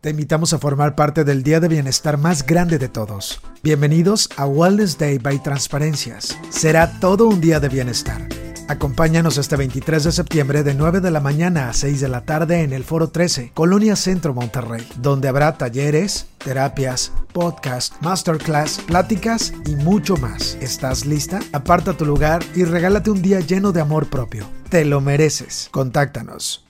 Te 0.00 0.08
invitamos 0.08 0.54
a 0.54 0.58
formar 0.58 0.94
parte 0.94 1.24
del 1.24 1.42
día 1.42 1.60
de 1.60 1.68
bienestar 1.68 2.16
más 2.16 2.46
grande 2.46 2.78
de 2.78 2.88
todos. 2.88 3.42
Bienvenidos 3.62 4.30
a 4.38 4.46
Wellness 4.46 4.96
Day 4.96 5.18
by 5.18 5.42
Transparencias. 5.42 6.38
Será 6.48 6.98
todo 7.00 7.28
un 7.28 7.42
día 7.42 7.60
de 7.60 7.68
bienestar. 7.68 8.26
Acompáñanos 8.66 9.36
este 9.36 9.56
23 9.56 10.04
de 10.04 10.12
septiembre 10.12 10.62
de 10.62 10.72
9 10.72 11.02
de 11.02 11.10
la 11.10 11.20
mañana 11.20 11.68
a 11.68 11.74
6 11.74 12.00
de 12.00 12.08
la 12.08 12.22
tarde 12.22 12.62
en 12.62 12.72
el 12.72 12.82
Foro 12.82 13.10
13, 13.10 13.50
Colonia 13.52 13.94
Centro 13.94 14.32
Monterrey, 14.32 14.88
donde 14.96 15.28
habrá 15.28 15.58
talleres, 15.58 16.28
terapias, 16.38 17.12
podcast, 17.34 17.92
masterclass, 18.00 18.78
pláticas 18.78 19.52
y 19.66 19.76
mucho 19.76 20.16
más. 20.16 20.56
¿Estás 20.62 21.04
lista? 21.04 21.40
Aparta 21.52 21.92
tu 21.92 22.06
lugar 22.06 22.42
y 22.54 22.64
regálate 22.64 23.10
un 23.10 23.20
día 23.20 23.40
lleno 23.40 23.70
de 23.72 23.82
amor 23.82 24.08
propio. 24.08 24.48
Te 24.70 24.86
lo 24.86 25.02
mereces. 25.02 25.68
Contáctanos. 25.70 26.69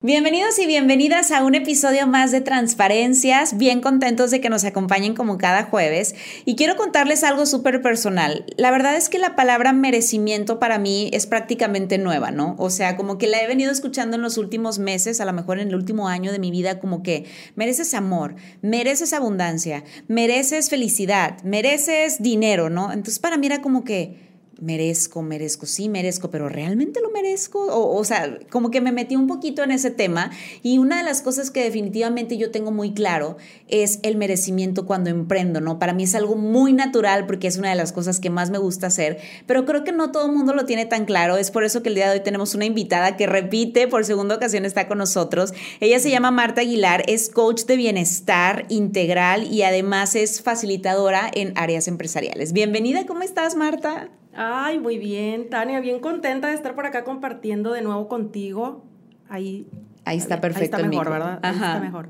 Bienvenidos 0.00 0.60
y 0.60 0.66
bienvenidas 0.68 1.32
a 1.32 1.42
un 1.44 1.56
episodio 1.56 2.06
más 2.06 2.30
de 2.30 2.40
Transparencias, 2.40 3.58
bien 3.58 3.80
contentos 3.80 4.30
de 4.30 4.40
que 4.40 4.48
nos 4.48 4.62
acompañen 4.62 5.16
como 5.16 5.38
cada 5.38 5.64
jueves 5.64 6.14
y 6.44 6.54
quiero 6.54 6.76
contarles 6.76 7.24
algo 7.24 7.46
súper 7.46 7.82
personal. 7.82 8.46
La 8.56 8.70
verdad 8.70 8.94
es 8.94 9.08
que 9.08 9.18
la 9.18 9.34
palabra 9.34 9.72
merecimiento 9.72 10.60
para 10.60 10.78
mí 10.78 11.10
es 11.12 11.26
prácticamente 11.26 11.98
nueva, 11.98 12.30
¿no? 12.30 12.54
O 12.60 12.70
sea, 12.70 12.96
como 12.96 13.18
que 13.18 13.26
la 13.26 13.42
he 13.42 13.48
venido 13.48 13.72
escuchando 13.72 14.14
en 14.14 14.22
los 14.22 14.38
últimos 14.38 14.78
meses, 14.78 15.20
a 15.20 15.24
lo 15.24 15.32
mejor 15.32 15.58
en 15.58 15.66
el 15.66 15.74
último 15.74 16.06
año 16.06 16.30
de 16.30 16.38
mi 16.38 16.52
vida, 16.52 16.78
como 16.78 17.02
que 17.02 17.24
mereces 17.56 17.92
amor, 17.92 18.36
mereces 18.62 19.12
abundancia, 19.12 19.82
mereces 20.06 20.70
felicidad, 20.70 21.42
mereces 21.42 22.22
dinero, 22.22 22.70
¿no? 22.70 22.92
Entonces 22.92 23.18
para 23.18 23.36
mí 23.36 23.48
era 23.48 23.60
como 23.62 23.82
que 23.82 24.27
merezco, 24.60 25.22
merezco, 25.22 25.66
sí, 25.66 25.88
merezco, 25.88 26.30
pero 26.30 26.48
¿realmente 26.48 27.00
lo 27.00 27.10
merezco? 27.10 27.66
O, 27.68 28.02
sea, 28.04 28.38
como 28.50 28.70
que 28.70 28.80
me 28.80 28.90
metí 28.90 29.14
un 29.14 29.28
poquito 29.28 29.62
en 29.62 29.70
ese 29.70 29.90
tema 29.90 30.30
y 30.62 30.78
una 30.78 30.98
de 30.98 31.04
las 31.04 31.22
cosas 31.22 31.50
que 31.50 31.62
definitivamente 31.62 32.36
yo 32.36 32.50
tengo 32.50 32.72
muy 32.72 32.92
claro 32.92 33.36
es 33.68 34.00
el 34.02 34.16
merecimiento 34.16 34.84
cuando 34.84 35.10
emprendo, 35.10 35.60
¿no? 35.60 35.78
Para 35.78 35.92
mí 35.92 36.02
es 36.02 36.14
algo 36.14 36.34
muy 36.34 36.72
natural 36.72 37.26
porque 37.26 37.46
es 37.46 37.56
una 37.56 37.70
de 37.70 37.76
las 37.76 37.92
cosas 37.92 38.18
que 38.18 38.30
más 38.30 38.50
me 38.50 38.58
gusta 38.58 38.88
hacer, 38.88 39.18
pero 39.46 39.64
creo 39.64 39.84
que 39.84 39.92
no 39.92 40.10
todo 40.10 40.26
el 40.26 40.32
mundo 40.32 40.52
lo 40.54 40.64
tiene 40.64 40.86
tan 40.86 41.04
claro, 41.04 41.36
es 41.36 41.50
por 41.50 41.62
eso 41.62 41.82
que 41.82 41.90
el 41.90 41.94
día 41.94 42.10
de 42.10 42.18
hoy 42.18 42.24
tenemos 42.24 42.54
una 42.54 42.64
invitada 42.64 43.16
que 43.16 43.26
repite, 43.26 43.86
por 43.86 44.04
segunda 44.04 44.34
ocasión 44.34 44.64
está 44.64 44.88
con 44.88 44.98
nosotros. 44.98 45.52
Ella 45.80 46.00
se 46.00 46.10
llama 46.10 46.32
Marta 46.32 46.62
Aguilar, 46.62 47.04
es 47.06 47.28
coach 47.28 47.64
de 47.64 47.76
bienestar 47.76 48.66
integral 48.68 49.44
y 49.52 49.62
además 49.62 50.16
es 50.16 50.42
facilitadora 50.42 51.30
en 51.32 51.52
áreas 51.56 51.86
empresariales. 51.86 52.52
Bienvenida, 52.52 53.06
¿cómo 53.06 53.22
estás, 53.22 53.54
Marta? 53.54 54.08
Ay, 54.40 54.78
muy 54.78 54.98
bien, 54.98 55.50
Tania, 55.50 55.80
bien 55.80 55.98
contenta 55.98 56.46
de 56.46 56.54
estar 56.54 56.76
por 56.76 56.86
acá 56.86 57.02
compartiendo 57.02 57.72
de 57.72 57.82
nuevo 57.82 58.06
contigo. 58.06 58.84
Ahí, 59.28 59.66
ahí 60.04 60.16
está 60.16 60.40
perfecto. 60.40 60.76
Ahí 60.76 60.82
está 60.82 60.88
mejor, 60.88 61.10
¿verdad? 61.10 61.40
Ahí 61.42 61.54
está 61.56 61.80
mejor. 61.80 62.08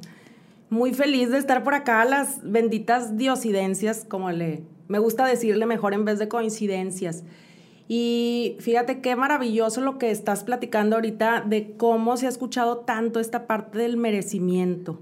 Muy 0.69 0.93
feliz 0.93 1.31
de 1.31 1.39
estar 1.39 1.65
por 1.65 1.73
acá, 1.73 2.05
las 2.05 2.41
benditas 2.43 3.17
diosidencias, 3.17 4.05
como 4.07 4.31
le 4.31 4.63
me 4.89 4.99
gusta 4.99 5.27
decirle 5.27 5.65
mejor 5.65 5.95
en 5.95 6.05
vez 6.05 6.19
de 6.19 6.29
coincidencias. 6.29 7.25
Y 7.89 8.57
fíjate 8.61 9.01
qué 9.01 9.17
maravilloso 9.17 9.81
lo 9.81 9.97
que 9.97 10.11
estás 10.11 10.45
platicando 10.45 10.97
ahorita 10.97 11.41
de 11.41 11.73
cómo 11.79 12.19
se 12.19 12.27
ha 12.27 12.29
escuchado 12.29 12.79
tanto 12.81 13.21
esta 13.21 13.47
parte 13.47 13.79
del 13.79 13.97
merecimiento. 13.97 15.01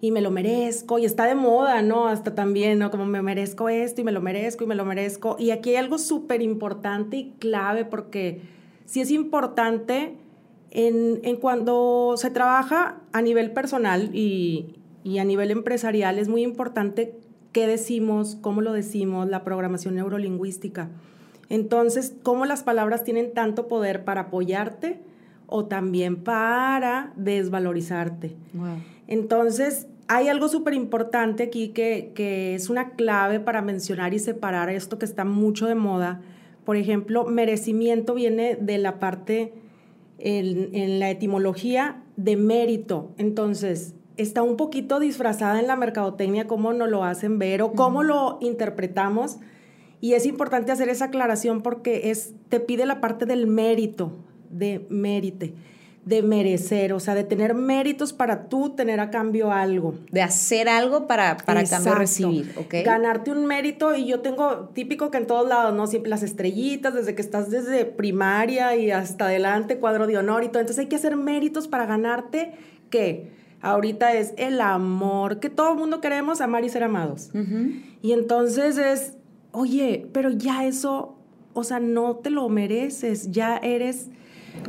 Y 0.00 0.12
me 0.12 0.22
lo 0.22 0.30
merezco, 0.30 0.98
y 0.98 1.04
está 1.04 1.26
de 1.26 1.34
moda, 1.34 1.82
¿no? 1.82 2.08
Hasta 2.08 2.34
también, 2.34 2.78
¿no? 2.78 2.90
Como 2.90 3.04
me 3.04 3.20
merezco 3.20 3.68
esto 3.68 4.00
y 4.00 4.04
me 4.04 4.12
lo 4.12 4.22
merezco 4.22 4.64
y 4.64 4.66
me 4.66 4.74
lo 4.74 4.84
merezco. 4.84 5.36
Y 5.38 5.50
aquí 5.50 5.70
hay 5.70 5.76
algo 5.76 5.98
súper 5.98 6.40
importante 6.40 7.16
y 7.18 7.30
clave 7.38 7.84
porque 7.84 8.40
sí 8.86 9.00
es 9.00 9.10
importante 9.10 10.16
en, 10.70 11.20
en, 11.22 11.36
cuando 11.36 12.14
se 12.16 12.30
trabaja 12.30 13.00
a 13.12 13.20
nivel 13.20 13.52
personal 13.52 14.10
y, 14.14 14.76
y 15.04 15.18
a 15.18 15.24
nivel 15.24 15.50
empresarial, 15.50 16.18
es 16.18 16.28
muy 16.28 16.42
importante 16.42 17.14
qué 17.52 17.66
decimos, 17.66 18.36
cómo 18.40 18.60
lo 18.60 18.72
decimos, 18.72 19.28
la 19.28 19.44
programación 19.44 19.96
neurolingüística. 19.96 20.88
Entonces, 21.48 22.14
¿cómo 22.22 22.46
las 22.46 22.62
palabras 22.62 23.02
tienen 23.02 23.34
tanto 23.34 23.66
poder 23.66 24.04
para 24.04 24.22
apoyarte 24.22 25.00
o 25.46 25.64
también 25.64 26.22
para 26.22 27.12
desvalorizarte? 27.16 28.36
Entonces, 29.08 29.88
hay 30.12 30.26
algo 30.26 30.48
súper 30.48 30.74
importante 30.74 31.44
aquí 31.44 31.68
que, 31.68 32.10
que 32.16 32.56
es 32.56 32.68
una 32.68 32.90
clave 32.90 33.38
para 33.38 33.62
mencionar 33.62 34.12
y 34.12 34.18
separar 34.18 34.68
esto 34.68 34.98
que 34.98 35.04
está 35.04 35.24
mucho 35.24 35.68
de 35.68 35.76
moda. 35.76 36.20
Por 36.64 36.76
ejemplo, 36.76 37.26
merecimiento 37.26 38.14
viene 38.14 38.56
de 38.56 38.78
la 38.78 38.98
parte 38.98 39.52
en, 40.18 40.74
en, 40.74 40.98
la 40.98 41.10
etimología 41.10 42.02
de 42.16 42.36
mérito. 42.36 43.12
Entonces, 43.18 43.94
está 44.16 44.42
un 44.42 44.56
poquito 44.56 44.98
disfrazada 44.98 45.60
en 45.60 45.68
la 45.68 45.76
mercadotecnia 45.76 46.48
cómo 46.48 46.72
nos 46.72 46.90
lo 46.90 47.04
hacen 47.04 47.38
ver 47.38 47.62
o 47.62 47.74
cómo 47.74 48.02
lo 48.02 48.38
interpretamos 48.40 49.38
y 50.00 50.14
es 50.14 50.26
importante 50.26 50.72
hacer 50.72 50.88
esa 50.88 51.04
aclaración 51.04 51.62
porque 51.62 52.10
es, 52.10 52.34
te 52.48 52.58
pide 52.58 52.84
la 52.84 53.00
parte 53.00 53.26
del 53.26 53.46
mérito, 53.46 54.12
de 54.50 54.84
mérite, 54.88 55.54
de 56.04 56.22
merecer, 56.22 56.92
o 56.92 57.00
sea, 57.00 57.14
de 57.14 57.24
tener 57.24 57.54
méritos 57.54 58.12
para 58.12 58.48
tú 58.48 58.70
tener 58.70 59.00
a 59.00 59.10
cambio 59.10 59.52
algo. 59.52 59.94
De 60.10 60.22
hacer 60.22 60.68
algo 60.68 61.06
para, 61.06 61.36
para 61.36 61.64
cambio 61.64 61.94
recibir, 61.94 62.52
¿ok? 62.56 62.76
Ganarte 62.84 63.30
un 63.30 63.46
mérito 63.46 63.94
y 63.94 64.06
yo 64.06 64.20
tengo 64.20 64.70
típico 64.72 65.10
que 65.10 65.18
en 65.18 65.26
todos 65.26 65.48
lados, 65.48 65.74
¿no? 65.74 65.86
Siempre 65.86 66.08
las 66.10 66.22
estrellitas, 66.22 66.94
desde 66.94 67.14
que 67.14 67.22
estás 67.22 67.50
desde 67.50 67.84
primaria 67.84 68.74
y 68.76 68.90
hasta 68.90 69.26
adelante, 69.26 69.78
cuadro 69.78 70.06
de 70.06 70.16
honor 70.16 70.42
y 70.44 70.48
todo. 70.48 70.60
Entonces 70.60 70.80
hay 70.80 70.88
que 70.88 70.96
hacer 70.96 71.16
méritos 71.16 71.68
para 71.68 71.86
ganarte, 71.86 72.52
¿qué? 72.88 73.30
Ahorita 73.60 74.14
es 74.14 74.32
el 74.38 74.62
amor, 74.62 75.38
que 75.38 75.50
todo 75.50 75.72
el 75.72 75.78
mundo 75.78 76.00
queremos 76.00 76.40
amar 76.40 76.64
y 76.64 76.70
ser 76.70 76.82
amados. 76.82 77.30
Y 78.00 78.12
entonces 78.12 78.78
es 78.78 79.14
oye, 79.52 80.08
pero 80.12 80.30
ya 80.30 80.64
eso, 80.64 81.16
o 81.52 81.64
sea, 81.64 81.80
no 81.80 82.16
te 82.16 82.30
lo 82.30 82.48
mereces, 82.48 83.30
ya 83.30 83.56
eres... 83.58 84.08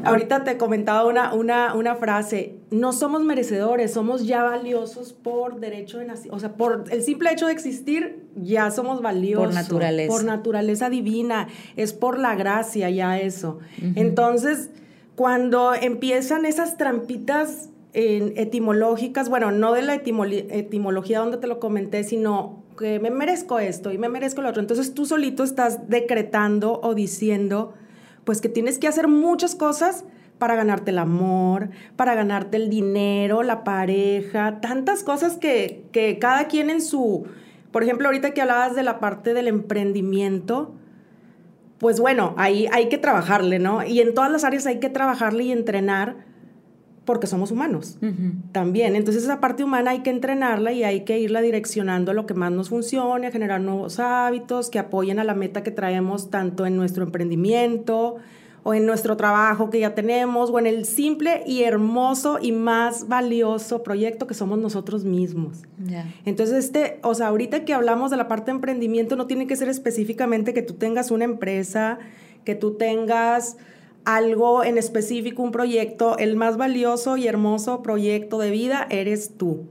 Ahorita 0.04 0.44
te 0.44 0.58
comentaba 0.58 1.06
una, 1.06 1.34
una, 1.34 1.76
una 1.76 1.96
frase, 1.96 2.56
no 2.72 2.92
somos 2.92 3.24
merecedores, 3.24 3.94
somos 3.94 4.26
ya 4.26 4.44
valiosos 4.44 5.14
por 5.14 5.60
derecho 5.60 6.00
de 6.00 6.06
nacer, 6.06 6.32
o 6.34 6.40
sea, 6.40 6.54
por 6.54 6.86
el 6.90 7.04
simple 7.04 7.32
hecho 7.32 7.46
de 7.48 7.54
existir, 7.54 8.26
ya 8.36 8.72
somos 8.72 9.02
valiosos. 9.02 9.46
Por 9.46 9.54
naturaleza. 9.54 10.12
Por 10.12 10.24
naturaleza 10.24 10.90
divina, 10.90 11.48
es 11.76 11.94
por 11.94 12.18
la 12.18 12.36
gracia 12.36 12.90
ya 12.90 13.20
eso. 13.20 13.60
Entonces, 13.96 14.72
cuando 15.16 15.74
empiezan 15.74 16.46
esas 16.46 16.78
trampitas 16.78 17.70
etimológicas, 17.94 19.30
bueno, 19.30 19.52
no 19.52 19.74
de 19.74 19.82
la 19.82 19.96
etimología 19.96 21.20
donde 21.20 21.38
te 21.38 21.48
lo 21.48 21.60
comenté, 21.60 22.04
sino 22.04 22.64
que 22.78 23.00
me 23.00 23.12
merezco 23.12 23.60
esto 23.60 23.92
y 23.92 23.98
me 23.98 24.10
merezco 24.10 24.42
lo 24.42 24.50
otro. 24.50 24.62
Entonces 24.62 24.94
tú 24.94 25.06
solito 25.06 25.44
estás 25.44 25.90
decretando 25.90 26.80
o 26.82 26.96
diciendo, 26.96 27.74
pues 28.24 28.42
que 28.42 28.50
tienes 28.50 28.78
que 28.78 28.88
hacer 28.88 29.08
muchas 29.08 29.56
cosas 29.56 30.06
para 30.38 30.56
ganarte 30.56 30.92
el 30.92 30.98
amor, 30.98 31.70
para 31.96 32.16
ganarte 32.16 32.58
el 32.58 32.70
dinero, 32.70 33.44
la 33.44 33.64
pareja, 33.64 34.60
tantas 34.60 35.04
cosas 35.04 35.38
que, 35.38 35.84
que 35.92 36.18
cada 36.18 36.48
quien 36.48 36.70
en 36.70 36.82
su, 36.82 37.28
por 37.72 37.84
ejemplo, 37.84 38.08
ahorita 38.08 38.34
que 38.34 38.42
hablabas 38.42 38.76
de 38.76 38.84
la 38.84 39.00
parte 39.00 39.34
del 39.34 39.48
emprendimiento, 39.48 40.74
pues 41.78 42.00
bueno, 42.00 42.34
ahí 42.38 42.68
hay 42.72 42.90
que 42.90 42.98
trabajarle, 42.98 43.60
¿no? 43.60 43.84
Y 43.84 44.02
en 44.02 44.14
todas 44.14 44.32
las 44.32 44.44
áreas 44.44 44.66
hay 44.66 44.80
que 44.80 44.90
trabajarle 44.90 45.44
y 45.44 45.52
entrenar 45.52 46.31
porque 47.12 47.28
somos 47.28 47.52
humanos 47.52 47.98
también. 48.54 48.96
Entonces 48.96 49.24
esa 49.24 49.42
parte 49.42 49.66
humana 49.66 49.92
hay 49.92 50.00
que 50.00 50.10
entrenarla 50.10 50.72
y 50.72 50.86
hay 50.86 51.02
que 51.02 51.20
irla 51.20 51.42
direccionando 51.42 52.12
a 52.12 52.14
lo 52.14 52.26
que 52.26 52.34
más 52.34 52.54
nos 52.54 52.70
funcione, 52.70 53.28
a 53.28 53.32
generar 53.32 53.60
nuevos 53.60 54.00
hábitos 54.00 54.70
que 54.70 54.80
apoyen 54.80 55.20
a 55.20 55.26
la 55.26 55.36
meta 55.36 55.62
que 55.62 55.72
traemos 55.72 56.30
tanto 56.30 56.66
en 56.66 56.78
nuestro 56.78 57.04
emprendimiento 57.04 58.16
o 58.64 58.74
en 58.74 58.86
nuestro 58.86 59.18
trabajo 59.18 59.70
que 59.70 59.82
ya 59.82 59.94
tenemos 59.94 60.52
o 60.52 60.60
en 60.60 60.68
el 60.68 60.86
simple 60.86 61.44
y 61.46 61.64
hermoso 61.64 62.38
y 62.42 62.54
más 62.54 63.10
valioso 63.10 63.84
proyecto 63.84 64.26
que 64.26 64.34
somos 64.34 64.58
nosotros 64.58 65.04
mismos. 65.04 65.64
Entonces, 66.24 66.64
este, 66.64 67.00
o 67.04 67.14
sea, 67.14 67.28
ahorita 67.28 67.66
que 67.66 67.74
hablamos 67.74 68.10
de 68.10 68.16
la 68.16 68.30
parte 68.30 68.52
de 68.52 68.56
emprendimiento 68.56 69.18
no 69.18 69.28
tiene 69.28 69.48
que 69.48 69.58
ser 69.58 69.68
específicamente 69.68 70.54
que 70.54 70.62
tú 70.62 70.76
tengas 70.76 71.12
una 71.12 71.26
empresa, 71.26 72.00
que 72.46 72.56
tú 72.56 72.76
tengas 72.76 73.58
algo 74.06 74.64
en 74.64 74.78
específico, 74.78 75.44
un 75.44 75.52
proyecto, 75.52 76.18
el 76.18 76.36
más 76.36 76.58
valioso 76.58 77.18
y 77.18 77.28
hermoso 77.28 77.84
proyecto 77.84 78.40
de 78.40 78.52
vida 78.52 78.88
eres 78.90 79.38
tú. 79.38 79.68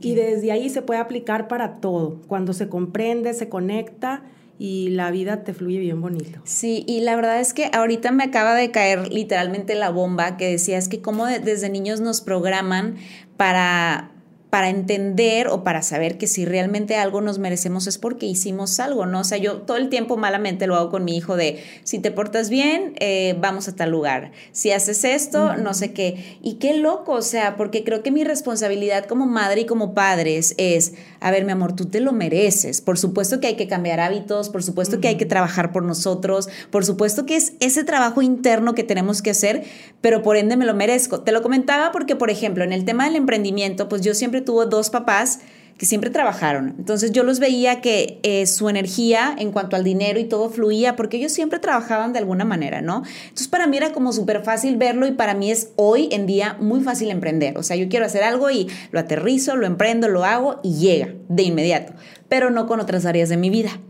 Y 0.00 0.14
desde 0.14 0.52
ahí 0.52 0.68
se 0.70 0.82
puede 0.82 1.00
aplicar 1.00 1.48
para 1.48 1.80
todo, 1.80 2.20
cuando 2.26 2.52
se 2.52 2.68
comprende, 2.68 3.32
se 3.34 3.48
conecta 3.48 4.22
y 4.58 4.90
la 4.90 5.10
vida 5.10 5.44
te 5.44 5.52
fluye 5.52 5.78
bien 5.78 6.00
bonito. 6.00 6.40
Sí, 6.44 6.84
y 6.86 7.00
la 7.00 7.16
verdad 7.16 7.40
es 7.40 7.54
que 7.54 7.70
ahorita 7.72 8.12
me 8.12 8.24
acaba 8.24 8.54
de 8.54 8.70
caer 8.70 9.12
literalmente 9.12 9.74
la 9.74 9.90
bomba 9.90 10.36
que 10.36 10.50
decía, 10.50 10.78
es 10.78 10.88
que 10.88 11.00
como 11.00 11.26
desde 11.26 11.68
niños 11.68 12.00
nos 12.00 12.20
programan 12.20 12.96
para 13.36 14.13
para 14.54 14.68
entender 14.68 15.48
o 15.48 15.64
para 15.64 15.82
saber 15.82 16.16
que 16.16 16.28
si 16.28 16.44
realmente 16.44 16.94
algo 16.94 17.20
nos 17.20 17.40
merecemos 17.40 17.88
es 17.88 17.98
porque 17.98 18.26
hicimos 18.26 18.78
algo, 18.78 19.04
¿no? 19.04 19.18
O 19.18 19.24
sea, 19.24 19.36
yo 19.36 19.62
todo 19.62 19.78
el 19.78 19.88
tiempo 19.88 20.16
malamente 20.16 20.68
lo 20.68 20.76
hago 20.76 20.90
con 20.90 21.04
mi 21.04 21.16
hijo 21.16 21.34
de, 21.34 21.60
si 21.82 21.98
te 21.98 22.12
portas 22.12 22.50
bien, 22.50 22.94
eh, 23.00 23.34
vamos 23.40 23.66
a 23.66 23.74
tal 23.74 23.90
lugar, 23.90 24.30
si 24.52 24.70
haces 24.70 25.02
esto, 25.02 25.56
no 25.56 25.74
sé 25.74 25.92
qué. 25.92 26.38
Y 26.40 26.60
qué 26.60 26.76
loco, 26.76 27.14
o 27.14 27.22
sea, 27.22 27.56
porque 27.56 27.82
creo 27.82 28.04
que 28.04 28.12
mi 28.12 28.22
responsabilidad 28.22 29.06
como 29.06 29.26
madre 29.26 29.62
y 29.62 29.66
como 29.66 29.92
padres 29.92 30.54
es, 30.56 30.92
a 31.24 31.30
ver, 31.30 31.46
mi 31.46 31.52
amor, 31.52 31.74
tú 31.74 31.86
te 31.86 32.00
lo 32.00 32.12
mereces. 32.12 32.82
Por 32.82 32.98
supuesto 32.98 33.40
que 33.40 33.46
hay 33.46 33.56
que 33.56 33.66
cambiar 33.66 33.98
hábitos, 33.98 34.50
por 34.50 34.62
supuesto 34.62 35.00
que 35.00 35.08
hay 35.08 35.16
que 35.16 35.24
trabajar 35.24 35.72
por 35.72 35.82
nosotros, 35.82 36.50
por 36.70 36.84
supuesto 36.84 37.24
que 37.24 37.34
es 37.34 37.54
ese 37.60 37.82
trabajo 37.82 38.20
interno 38.20 38.74
que 38.74 38.84
tenemos 38.84 39.22
que 39.22 39.30
hacer, 39.30 39.64
pero 40.02 40.22
por 40.22 40.36
ende 40.36 40.58
me 40.58 40.66
lo 40.66 40.74
merezco. 40.74 41.22
Te 41.22 41.32
lo 41.32 41.40
comentaba 41.40 41.92
porque, 41.92 42.14
por 42.14 42.28
ejemplo, 42.28 42.62
en 42.62 42.74
el 42.74 42.84
tema 42.84 43.06
del 43.06 43.16
emprendimiento, 43.16 43.88
pues 43.88 44.02
yo 44.02 44.12
siempre 44.12 44.42
tuvo 44.42 44.66
dos 44.66 44.90
papás 44.90 45.38
que 45.78 45.86
siempre 45.86 46.10
trabajaron. 46.10 46.74
Entonces 46.78 47.12
yo 47.12 47.24
los 47.24 47.40
veía 47.40 47.80
que 47.80 48.20
eh, 48.22 48.46
su 48.46 48.68
energía 48.68 49.34
en 49.36 49.50
cuanto 49.50 49.76
al 49.76 49.84
dinero 49.84 50.20
y 50.20 50.24
todo 50.24 50.48
fluía 50.48 50.94
porque 50.96 51.16
ellos 51.16 51.32
siempre 51.32 51.58
trabajaban 51.58 52.12
de 52.12 52.20
alguna 52.20 52.44
manera, 52.44 52.80
¿no? 52.80 53.02
Entonces 53.24 53.48
para 53.48 53.66
mí 53.66 53.76
era 53.76 53.92
como 53.92 54.12
súper 54.12 54.42
fácil 54.44 54.76
verlo 54.76 55.06
y 55.06 55.12
para 55.12 55.34
mí 55.34 55.50
es 55.50 55.70
hoy 55.76 56.08
en 56.12 56.26
día 56.26 56.56
muy 56.60 56.80
fácil 56.80 57.10
emprender. 57.10 57.58
O 57.58 57.62
sea, 57.62 57.76
yo 57.76 57.88
quiero 57.88 58.06
hacer 58.06 58.22
algo 58.22 58.50
y 58.50 58.68
lo 58.92 59.00
aterrizo, 59.00 59.56
lo 59.56 59.66
emprendo, 59.66 60.08
lo 60.08 60.24
hago 60.24 60.60
y 60.62 60.74
llega 60.74 61.08
de 61.28 61.42
inmediato, 61.42 61.92
pero 62.28 62.50
no 62.50 62.66
con 62.66 62.80
otras 62.80 63.04
áreas 63.04 63.28
de 63.28 63.36
mi 63.36 63.50
vida. 63.50 63.80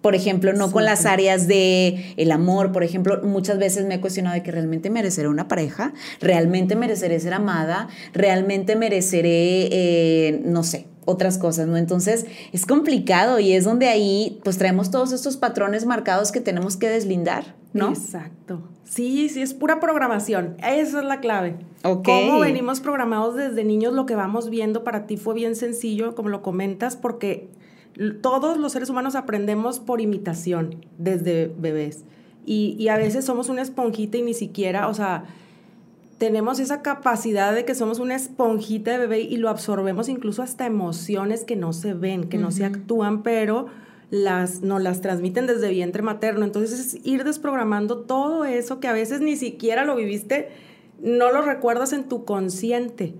Por 0.00 0.14
ejemplo, 0.14 0.54
no 0.54 0.72
con 0.72 0.86
las 0.86 1.04
áreas 1.04 1.46
de 1.46 2.14
el 2.16 2.32
amor, 2.32 2.72
por 2.72 2.84
ejemplo, 2.84 3.20
muchas 3.22 3.58
veces 3.58 3.84
me 3.84 3.96
he 3.96 4.00
cuestionado 4.00 4.34
de 4.34 4.42
que 4.42 4.50
realmente 4.50 4.88
mereceré 4.88 5.28
una 5.28 5.46
pareja, 5.46 5.92
realmente 6.20 6.74
mereceré 6.74 7.20
ser 7.20 7.34
amada, 7.34 7.88
realmente 8.14 8.76
mereceré, 8.76 9.68
eh, 9.70 10.40
no 10.42 10.64
sé, 10.64 10.86
otras 11.04 11.38
cosas, 11.38 11.66
¿no? 11.66 11.76
Entonces 11.76 12.26
es 12.52 12.66
complicado 12.66 13.40
y 13.40 13.52
es 13.52 13.64
donde 13.64 13.88
ahí 13.88 14.40
pues 14.44 14.58
traemos 14.58 14.90
todos 14.90 15.12
estos 15.12 15.36
patrones 15.36 15.86
marcados 15.86 16.32
que 16.32 16.40
tenemos 16.40 16.76
que 16.76 16.88
deslindar, 16.88 17.54
¿no? 17.72 17.90
Exacto. 17.90 18.62
Sí, 18.84 19.28
sí, 19.28 19.40
es 19.40 19.54
pura 19.54 19.78
programación. 19.78 20.56
Esa 20.58 20.98
es 20.98 21.04
la 21.04 21.20
clave. 21.20 21.56
Ok. 21.84 22.04
Cómo 22.04 22.40
venimos 22.40 22.80
programados 22.80 23.36
desde 23.36 23.62
niños, 23.64 23.92
lo 23.92 24.04
que 24.04 24.16
vamos 24.16 24.50
viendo 24.50 24.82
para 24.82 25.06
ti 25.06 25.16
fue 25.16 25.34
bien 25.34 25.54
sencillo, 25.54 26.14
como 26.14 26.28
lo 26.28 26.42
comentas, 26.42 26.96
porque 26.96 27.48
todos 28.20 28.58
los 28.58 28.72
seres 28.72 28.90
humanos 28.90 29.14
aprendemos 29.14 29.78
por 29.78 30.00
imitación 30.00 30.84
desde 30.98 31.52
bebés. 31.58 32.04
Y, 32.46 32.88
a 32.88 32.96
veces 32.96 33.24
somos 33.24 33.48
una 33.48 33.62
esponjita 33.62 34.18
y 34.18 34.22
ni 34.22 34.34
siquiera, 34.34 34.88
o 34.88 34.94
sea, 34.94 35.24
tenemos 36.20 36.60
esa 36.60 36.82
capacidad 36.82 37.54
de 37.54 37.64
que 37.64 37.74
somos 37.74 37.98
una 37.98 38.14
esponjita 38.14 38.90
de 38.90 38.98
bebé 38.98 39.20
y 39.20 39.38
lo 39.38 39.48
absorbemos 39.48 40.06
incluso 40.10 40.42
hasta 40.42 40.66
emociones 40.66 41.44
que 41.44 41.56
no 41.56 41.72
se 41.72 41.94
ven, 41.94 42.28
que 42.28 42.36
no 42.36 42.50
se 42.50 42.66
actúan, 42.66 43.22
pero 43.22 43.68
las, 44.10 44.60
nos 44.60 44.82
las 44.82 45.00
transmiten 45.00 45.46
desde 45.46 45.70
vientre 45.70 46.02
materno. 46.02 46.44
Entonces 46.44 46.78
es 46.78 47.06
ir 47.06 47.24
desprogramando 47.24 48.00
todo 48.00 48.44
eso 48.44 48.80
que 48.80 48.88
a 48.88 48.92
veces 48.92 49.22
ni 49.22 49.34
siquiera 49.34 49.86
lo 49.86 49.96
viviste, 49.96 50.50
no 51.02 51.32
lo 51.32 51.40
recuerdas 51.40 51.94
en 51.94 52.04
tu 52.04 52.26
consciente, 52.26 53.14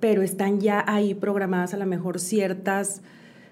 pero 0.00 0.22
están 0.22 0.60
ya 0.60 0.82
ahí 0.88 1.14
programadas 1.14 1.72
a 1.72 1.76
lo 1.76 1.86
mejor 1.86 2.18
ciertas 2.18 3.00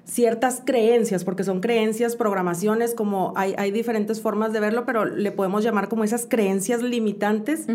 ciertas 0.08 0.62
creencias, 0.64 1.22
porque 1.22 1.44
son 1.44 1.60
creencias, 1.60 2.16
programaciones, 2.16 2.94
como 2.94 3.34
hay, 3.36 3.54
hay, 3.58 3.70
diferentes 3.70 4.22
formas 4.22 4.54
de 4.54 4.60
verlo, 4.60 4.86
pero 4.86 5.04
le 5.04 5.30
podemos 5.32 5.62
llamar 5.62 5.88
como 5.88 6.02
esas 6.02 6.26
creencias 6.26 6.82
limitantes 6.82 7.66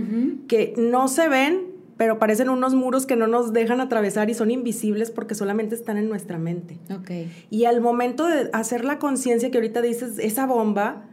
que 0.47 0.73
no 0.75 1.07
se 1.07 1.29
ven, 1.29 1.67
pero 1.95 2.17
parecen 2.17 2.49
unos 2.49 2.73
muros 2.73 3.05
que 3.05 3.15
no 3.15 3.27
nos 3.27 3.53
dejan 3.53 3.79
atravesar 3.81 4.31
y 4.31 4.33
son 4.33 4.49
invisibles 4.49 5.11
porque 5.11 5.35
solamente 5.35 5.75
están 5.75 5.97
en 5.97 6.09
nuestra 6.09 6.39
mente. 6.39 6.79
Okay. 7.01 7.31
Y 7.51 7.65
al 7.65 7.81
momento 7.81 8.25
de 8.25 8.49
hacer 8.51 8.83
la 8.83 8.97
conciencia 8.97 9.51
que 9.51 9.59
ahorita 9.59 9.83
dices, 9.83 10.17
esa 10.17 10.47
bomba, 10.47 11.05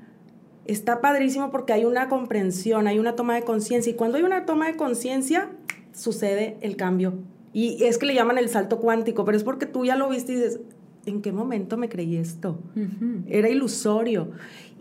está 0.65 1.03
padrísimo 1.03 1.51
porque 1.51 1.75
hay 1.75 1.85
una 1.85 2.09
comprensión, 2.09 2.87
hay 2.87 2.99
una 2.99 3.15
toma 3.15 3.35
de 3.35 3.43
conciencia 3.43 3.93
y 3.93 3.95
cuando 3.95 4.17
hay 4.17 4.25
una 4.25 4.47
toma 4.47 4.69
de 4.69 4.77
conciencia, 4.77 5.51
sucede 5.93 6.57
el 6.63 6.77
cambio. 6.77 7.13
Y 7.53 7.85
es 7.85 7.99
que 7.99 8.07
le 8.07 8.15
llaman 8.15 8.39
el 8.39 8.49
salto 8.49 8.79
cuántico, 8.79 9.27
pero 9.27 9.37
es 9.37 9.45
porque 9.45 9.67
tú 9.67 9.85
ya 9.85 9.97
lo 9.97 10.09
viste 10.09 10.33
y 10.33 10.37
dices, 10.37 10.61
¿en 11.07 11.23
qué 11.23 11.33
momento 11.33 11.77
me 11.77 11.89
creí 11.89 12.17
esto? 12.17 12.59
Era 13.29 13.49
ilusorio. 13.49 14.31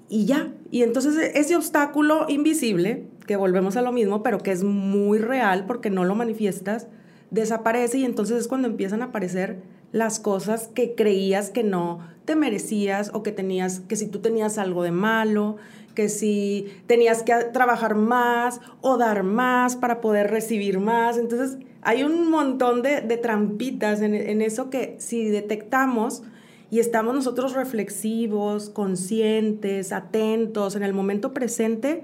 Y 0.10 0.26
ya, 0.26 0.54
y 0.72 0.82
entonces 0.82 1.16
e, 1.18 1.40
ese 1.40 1.56
obstáculo 1.56 2.26
invisible, 2.30 3.06
que 3.28 3.36
volvemos 3.36 3.78
a 3.78 3.82
lo 3.82 3.92
mismo, 3.92 4.24
pero 4.24 4.40
que 4.40 4.52
es 4.52 4.64
muy 4.64 5.20
real 5.20 5.66
porque 5.68 5.92
no 5.92 6.04
lo 6.04 6.16
manifiestas, 6.16 6.88
desaparece 7.30 8.00
y 8.00 8.06
entonces 8.06 8.38
es 8.38 8.48
cuando 8.48 8.68
empiezan 8.68 9.04
a 9.04 9.06
aparecer 9.06 9.62
las 9.92 10.20
cosas 10.20 10.68
que 10.68 10.96
creías 10.96 11.50
que 11.52 11.64
no 11.64 12.00
te 12.26 12.36
merecías 12.36 13.12
o 13.14 13.24
que 13.24 13.32
tenías, 13.32 13.82
que 13.82 13.96
si 13.96 14.08
tú 14.08 14.20
tenías 14.20 14.58
algo 14.58 14.84
de 14.84 14.92
malo, 14.92 15.58
que 15.96 16.10
si 16.10 16.68
tenías 16.88 17.24
que 17.24 17.34
trabajar 17.54 17.96
más 17.96 18.62
o 18.82 18.98
dar 18.98 19.24
más 19.24 19.76
para 19.76 20.02
poder 20.02 20.30
recibir 20.30 20.80
más. 20.80 21.18
Entonces, 21.18 21.58
hay 21.82 22.04
un 22.04 22.30
montón 22.30 22.82
de, 22.82 23.02
trampitas 23.22 24.02
en, 24.02 24.14
en, 24.14 24.42
eso 24.42 24.70
que 24.70 24.96
si 25.00 25.26
detectamos 25.26 26.24
y 26.72 26.80
estamos 26.80 27.16
nosotros 27.16 27.54
reflexivos, 27.54 28.70
conscientes, 28.70 29.92
atentos 29.92 30.76
en 30.76 30.84
el 30.84 30.94
momento 30.94 31.34
presente, 31.34 32.04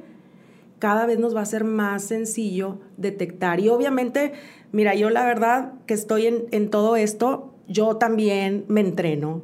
cada 0.80 1.06
vez 1.06 1.20
nos 1.20 1.36
va 1.36 1.42
a 1.42 1.46
ser 1.46 1.64
más 1.64 2.04
sencillo 2.04 2.80
detectar. 2.98 3.60
Y 3.60 3.70
obviamente, 3.70 4.34
mira, 4.72 4.96
yo 4.96 5.10
la 5.10 5.26
verdad 5.26 5.74
que 5.86 5.94
estoy 5.94 6.28
en, 6.28 6.46
en 6.52 6.70
todo 6.70 6.96
esto, 6.96 7.54
yo 7.68 7.98
también 7.98 8.66
me 8.68 8.82
entreno, 8.82 9.42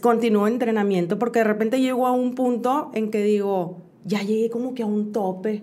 continúo 0.00 0.48
entrenamiento 0.48 1.18
porque 1.18 1.40
de 1.40 1.44
repente 1.44 1.80
llego 1.80 2.06
a 2.06 2.12
un 2.12 2.34
punto 2.34 2.90
en 2.94 3.10
que 3.10 3.22
digo, 3.22 3.78
ya 4.04 4.22
llegué 4.22 4.50
como 4.50 4.74
que 4.74 4.82
a 4.82 4.86
un 4.86 5.12
tope 5.12 5.62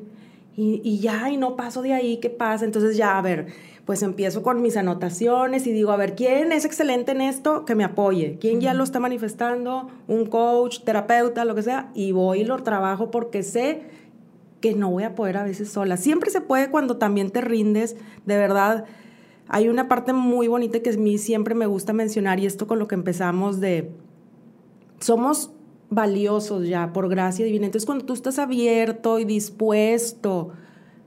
y, 0.55 0.81
y 0.83 0.99
ya, 0.99 1.29
y 1.29 1.37
no 1.37 1.55
paso 1.55 1.81
de 1.81 1.93
ahí, 1.93 2.17
¿qué 2.17 2.29
pasa? 2.29 2.63
Entonces 2.65 2.95
ya, 2.95 3.17
a 3.17 3.21
ver, 3.21 3.47
pues 3.85 4.01
empiezo 4.01 4.43
con 4.43 4.61
mis 4.61 4.77
anotaciones 4.77 5.67
y 5.67 5.73
digo, 5.73 5.91
a 5.91 5.97
ver, 5.97 6.15
¿quién 6.15 6.51
es 6.53 6.63
excelente 6.63 7.11
en 7.11 7.21
esto? 7.21 7.65
Que 7.65 7.75
me 7.75 7.83
apoye. 7.83 8.37
¿Quién 8.39 8.61
ya 8.61 8.73
lo 8.73 8.83
está 8.83 8.99
manifestando? 8.99 9.89
Un 10.07 10.25
coach, 10.25 10.83
terapeuta, 10.85 11.43
lo 11.43 11.53
que 11.53 11.63
sea. 11.63 11.91
Y 11.93 12.13
voy 12.13 12.41
y 12.41 12.43
lo 12.45 12.63
trabajo 12.63 13.11
porque 13.11 13.43
sé 13.43 13.81
que 14.61 14.73
no 14.73 14.89
voy 14.89 15.03
a 15.03 15.15
poder 15.15 15.35
a 15.35 15.43
veces 15.43 15.69
sola. 15.69 15.97
Siempre 15.97 16.29
se 16.29 16.39
puede 16.39 16.71
cuando 16.71 16.95
también 16.95 17.29
te 17.29 17.41
rindes, 17.41 17.97
de 18.25 18.37
verdad. 18.37 18.85
Hay 19.49 19.67
una 19.67 19.89
parte 19.89 20.13
muy 20.13 20.47
bonita 20.47 20.79
que 20.79 20.91
a 20.91 20.97
mí 20.97 21.17
siempre 21.17 21.53
me 21.53 21.65
gusta 21.65 21.91
mencionar 21.91 22.39
y 22.39 22.45
esto 22.45 22.65
con 22.67 22.79
lo 22.79 22.87
que 22.87 22.95
empezamos 22.95 23.59
de, 23.59 23.91
somos 24.99 25.51
valiosos 25.89 26.65
ya 26.65 26.93
por 26.93 27.09
gracia 27.09 27.43
divina. 27.43 27.65
Entonces 27.65 27.85
cuando 27.85 28.05
tú 28.05 28.13
estás 28.13 28.39
abierto 28.39 29.19
y 29.19 29.25
dispuesto 29.25 30.53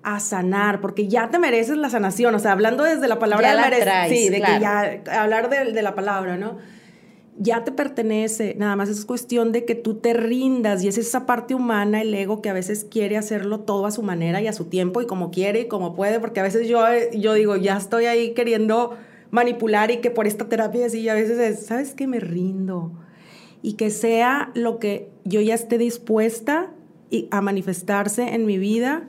a 0.07 0.21
sanar, 0.21 0.81
porque 0.81 1.09
ya 1.09 1.31
te 1.31 1.41
mereces 1.41 1.77
la 1.77 1.91
sanación, 1.91 2.33
o 2.33 2.39
sea, 2.39 2.53
hablando 2.53 2.85
desde 2.85 3.09
la 3.09 3.19
palabra 3.19 3.69
de 3.69 4.09
sí, 4.09 4.29
de 4.29 4.41
que 4.41 4.61
ya 4.61 5.03
hablar 5.21 5.51
de, 5.51 5.73
de, 5.73 5.83
la 5.83 5.97
palabra, 5.97 6.37
¿no? 6.37 6.59
Ya 7.37 7.65
te 7.65 7.73
pertenece, 7.73 8.55
nada 8.57 8.77
más 8.77 8.89
es 8.89 9.05
cuestión 9.05 9.51
de 9.51 9.65
que 9.65 9.75
tú 9.75 9.97
te 9.97 10.15
rindas 10.15 10.85
y 10.85 10.89
es 10.89 10.97
esa 10.97 11.27
parte 11.27 11.57
humana, 11.57 12.03
el 12.03 12.15
ego 12.15 12.41
que 12.41 12.49
a 12.49 12.53
veces 12.53 12.87
quiere 12.89 13.17
hacerlo 13.17 13.61
todo 13.61 13.85
a 13.85 13.91
su 13.91 14.05
manera 14.05 14.41
y 14.41 14.47
a 14.47 14.53
su 14.53 14.67
tiempo 14.67 15.03
y 15.03 15.07
como 15.07 15.33
quiere 15.33 15.63
y 15.63 15.67
como 15.67 15.97
puede, 15.97 16.21
porque 16.21 16.39
a 16.39 16.45
veces 16.45 16.69
yo, 16.69 16.85
yo 17.13 17.35
digo, 17.35 17.57
ya 17.57 17.77
estoy 17.77 18.05
ahí 18.05 18.33
queriendo 18.33 18.97
manipular 19.33 19.91
y 19.91 19.97
que 19.97 20.13
por 20.13 20.29
esta 20.29 20.49
terapia 20.49 20.87
así, 20.87 21.09
a 21.09 21.15
veces 21.15 21.41
es, 21.41 21.67
¿sabes 21.67 21.95
qué? 21.95 22.07
Me 22.07 22.21
rindo 22.21 22.93
y 23.61 23.73
que 23.73 23.91
sea 23.91 24.53
lo 24.55 24.79
que 24.79 25.11
yo 25.25 25.41
ya 25.41 25.57
esté 25.57 25.79
dispuesta 25.79 26.71
a 27.33 27.41
manifestarse 27.41 28.35
en 28.37 28.47
mi 28.47 28.57
vida 28.57 29.09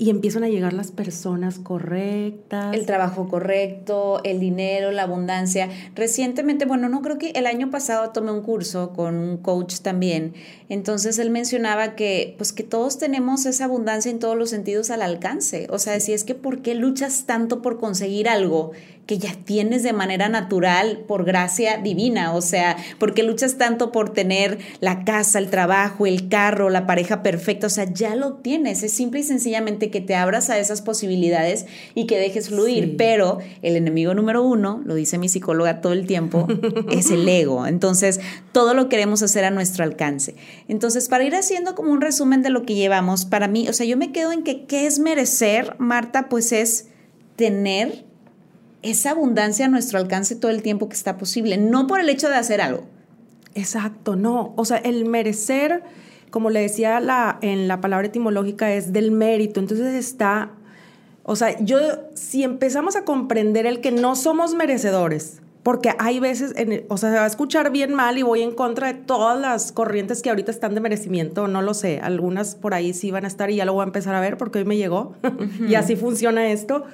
y 0.00 0.08
empiezan 0.08 0.44
a 0.44 0.48
llegar 0.48 0.72
las 0.72 0.92
personas 0.92 1.58
correctas. 1.58 2.74
El 2.74 2.86
trabajo 2.86 3.28
correcto, 3.28 4.22
el 4.24 4.40
dinero, 4.40 4.92
la 4.92 5.02
abundancia. 5.02 5.68
Recientemente, 5.94 6.64
bueno, 6.64 6.88
no 6.88 7.02
creo 7.02 7.18
que 7.18 7.32
el 7.32 7.44
año 7.44 7.70
pasado 7.70 8.08
tomé 8.08 8.32
un 8.32 8.40
curso 8.40 8.94
con 8.94 9.16
un 9.16 9.36
coach 9.36 9.80
también. 9.80 10.32
Entonces 10.70 11.18
él 11.18 11.28
mencionaba 11.28 11.96
que 11.96 12.34
pues 12.38 12.54
que 12.54 12.62
todos 12.62 12.96
tenemos 12.96 13.44
esa 13.44 13.66
abundancia 13.66 14.10
en 14.10 14.20
todos 14.20 14.38
los 14.38 14.48
sentidos 14.48 14.88
al 14.88 15.02
alcance. 15.02 15.66
O 15.68 15.78
sea, 15.78 16.00
si 16.00 16.14
es 16.14 16.24
que 16.24 16.34
¿por 16.34 16.62
qué 16.62 16.74
luchas 16.74 17.26
tanto 17.26 17.60
por 17.60 17.78
conseguir 17.78 18.26
algo 18.26 18.72
que 19.10 19.18
ya 19.18 19.34
tienes 19.44 19.82
de 19.82 19.92
manera 19.92 20.28
natural 20.28 21.04
por 21.08 21.24
gracia 21.24 21.78
divina, 21.78 22.32
o 22.32 22.40
sea, 22.42 22.76
porque 23.00 23.24
luchas 23.24 23.58
tanto 23.58 23.90
por 23.90 24.12
tener 24.12 24.58
la 24.78 25.04
casa, 25.04 25.40
el 25.40 25.50
trabajo, 25.50 26.06
el 26.06 26.28
carro, 26.28 26.70
la 26.70 26.86
pareja 26.86 27.20
perfecta, 27.20 27.66
o 27.66 27.70
sea, 27.70 27.92
ya 27.92 28.14
lo 28.14 28.34
tienes, 28.34 28.84
es 28.84 28.92
simple 28.92 29.18
y 29.18 29.24
sencillamente 29.24 29.89
que 29.90 30.00
te 30.00 30.14
abras 30.14 30.50
a 30.50 30.58
esas 30.58 30.82
posibilidades 30.82 31.66
y 31.94 32.06
que 32.06 32.18
dejes 32.18 32.48
fluir, 32.48 32.96
pero 32.96 33.38
el 33.62 33.76
enemigo 33.76 34.14
número 34.14 34.42
uno, 34.42 34.82
lo 34.84 34.94
dice 34.94 35.18
mi 35.18 35.28
psicóloga 35.28 35.80
todo 35.80 35.92
el 35.92 36.06
tiempo, 36.06 36.46
es 36.90 37.10
el 37.10 37.28
ego, 37.28 37.66
entonces 37.66 38.20
todo 38.52 38.74
lo 38.74 38.88
queremos 38.88 39.22
hacer 39.22 39.44
a 39.44 39.50
nuestro 39.50 39.84
alcance. 39.84 40.34
Entonces, 40.68 41.08
para 41.08 41.24
ir 41.24 41.34
haciendo 41.34 41.74
como 41.74 41.92
un 41.92 42.00
resumen 42.00 42.42
de 42.42 42.50
lo 42.50 42.64
que 42.64 42.74
llevamos, 42.74 43.24
para 43.24 43.48
mí, 43.48 43.68
o 43.68 43.72
sea, 43.72 43.86
yo 43.86 43.96
me 43.96 44.12
quedo 44.12 44.32
en 44.32 44.42
que 44.42 44.64
qué 44.66 44.86
es 44.86 44.98
merecer, 44.98 45.76
Marta, 45.78 46.28
pues 46.28 46.52
es 46.52 46.88
tener 47.36 48.04
esa 48.82 49.10
abundancia 49.10 49.66
a 49.66 49.68
nuestro 49.68 49.98
alcance 49.98 50.36
todo 50.36 50.50
el 50.50 50.62
tiempo 50.62 50.88
que 50.88 50.96
está 50.96 51.18
posible, 51.18 51.56
no 51.56 51.86
por 51.86 52.00
el 52.00 52.08
hecho 52.08 52.28
de 52.28 52.36
hacer 52.36 52.60
algo. 52.60 52.84
Exacto, 53.54 54.16
no. 54.16 54.54
O 54.56 54.64
sea, 54.64 54.78
el 54.78 55.04
merecer, 55.04 55.82
como 56.30 56.50
le 56.50 56.60
decía 56.60 57.00
la, 57.00 57.38
en 57.42 57.68
la 57.68 57.80
palabra 57.80 58.06
etimológica, 58.06 58.72
es 58.72 58.92
del 58.92 59.10
mérito. 59.10 59.60
Entonces 59.60 59.94
está, 59.94 60.50
o 61.22 61.36
sea, 61.36 61.58
yo, 61.60 61.78
si 62.14 62.42
empezamos 62.42 62.96
a 62.96 63.04
comprender 63.04 63.66
el 63.66 63.80
que 63.80 63.92
no 63.92 64.16
somos 64.16 64.54
merecedores, 64.54 65.42
porque 65.62 65.92
hay 65.98 66.20
veces, 66.20 66.54
en, 66.56 66.84
o 66.88 66.96
sea, 66.96 67.10
se 67.10 67.16
va 67.16 67.24
a 67.24 67.26
escuchar 67.26 67.70
bien 67.70 67.92
mal 67.92 68.16
y 68.16 68.22
voy 68.22 68.42
en 68.42 68.54
contra 68.54 68.92
de 68.92 68.94
todas 68.94 69.38
las 69.38 69.72
corrientes 69.72 70.22
que 70.22 70.30
ahorita 70.30 70.50
están 70.50 70.74
de 70.74 70.80
merecimiento, 70.80 71.48
no 71.48 71.60
lo 71.60 71.74
sé, 71.74 72.00
algunas 72.00 72.54
por 72.54 72.72
ahí 72.72 72.94
sí 72.94 73.10
van 73.10 73.24
a 73.24 73.28
estar 73.28 73.50
y 73.50 73.56
ya 73.56 73.66
lo 73.66 73.74
voy 73.74 73.82
a 73.82 73.84
empezar 73.84 74.14
a 74.14 74.20
ver 74.20 74.38
porque 74.38 74.60
hoy 74.60 74.64
me 74.64 74.78
llegó 74.78 75.16
y 75.68 75.74
así 75.74 75.96
funciona 75.96 76.50
esto 76.50 76.84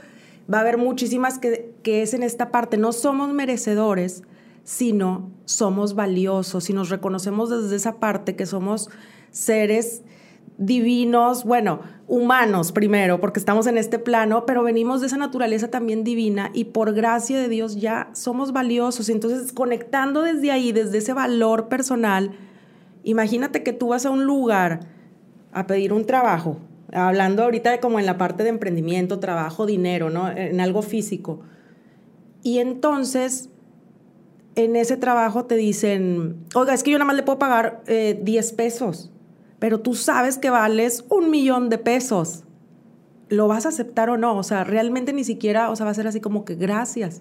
va 0.52 0.58
a 0.58 0.60
haber 0.60 0.78
muchísimas 0.78 1.38
que, 1.38 1.74
es 1.84 2.14
en 2.14 2.22
esta 2.22 2.50
parte. 2.50 2.76
No 2.76 2.92
somos 2.92 3.32
merecedores, 3.32 4.22
sino 4.64 5.30
somos 5.44 5.94
valiosos. 5.94 6.70
Y 6.70 6.72
nos 6.72 6.88
reconocemos 6.88 7.50
desde 7.50 7.76
esa 7.76 7.96
parte 7.96 8.36
que 8.36 8.46
somos 8.46 8.90
seres 9.36 10.02
divinos, 10.56 11.44
bueno, 11.44 11.80
humanos 12.08 12.72
primero, 12.72 13.20
porque 13.20 13.38
estamos 13.38 13.66
en 13.66 13.76
este 13.76 13.98
plano, 13.98 14.46
pero 14.46 14.62
venimos 14.62 15.02
de 15.02 15.08
esa 15.08 15.18
naturaleza 15.18 15.68
también 15.68 16.04
divina 16.04 16.50
y 16.54 16.64
por 16.64 16.94
gracia 16.94 17.38
de 17.38 17.48
Dios 17.48 17.76
ya 17.76 18.08
somos 18.14 18.52
valiosos. 18.52 19.10
Entonces, 19.10 19.52
conectando 19.52 20.22
desde 20.22 20.50
ahí, 20.50 20.72
desde 20.72 20.98
ese 20.98 21.12
valor 21.12 21.68
personal, 21.68 22.30
imagínate 23.02 23.62
que 23.62 23.74
tú 23.74 23.88
vas 23.88 24.06
a 24.06 24.10
un 24.10 24.24
lugar 24.24 24.80
a 25.52 25.66
pedir 25.66 25.92
un 25.92 26.06
trabajo 26.06 26.58
hablando 26.92 27.42
ahorita 27.42 27.72
de 27.72 27.80
como 27.80 27.98
en 27.98 28.06
la 28.06 28.16
parte 28.16 28.42
de 28.42 28.48
emprendimiento, 28.48 29.18
trabajo, 29.18 29.66
dinero, 29.66 30.08
¿no? 30.08 30.30
En 30.30 30.60
algo 30.60 30.80
físico. 30.80 31.40
Y 32.42 32.58
entonces, 32.60 33.50
en 34.54 34.76
ese 34.76 34.96
trabajo 34.96 35.44
te 35.44 35.56
dicen, 35.56 36.46
oiga, 36.54 36.72
es 36.72 36.82
que 36.82 36.92
yo 36.92 36.98
nada 36.98 37.06
más 37.06 37.16
le 37.16 37.22
puedo 37.22 37.38
pagar 37.38 37.82
10 37.86 37.88
eh, 37.88 38.54
pesos, 38.56 39.10
pero 39.66 39.80
tú 39.80 39.94
sabes 39.94 40.38
que 40.38 40.48
vales 40.48 41.04
un 41.08 41.28
millón 41.28 41.70
de 41.70 41.78
pesos. 41.78 42.44
¿Lo 43.28 43.48
vas 43.48 43.66
a 43.66 43.70
aceptar 43.70 44.08
o 44.10 44.16
no? 44.16 44.36
O 44.36 44.44
sea, 44.44 44.62
realmente 44.62 45.12
ni 45.12 45.24
siquiera, 45.24 45.70
o 45.70 45.74
sea, 45.74 45.86
va 45.86 45.90
a 45.90 45.94
ser 45.94 46.06
así 46.06 46.20
como 46.20 46.44
que 46.44 46.54
gracias. 46.54 47.20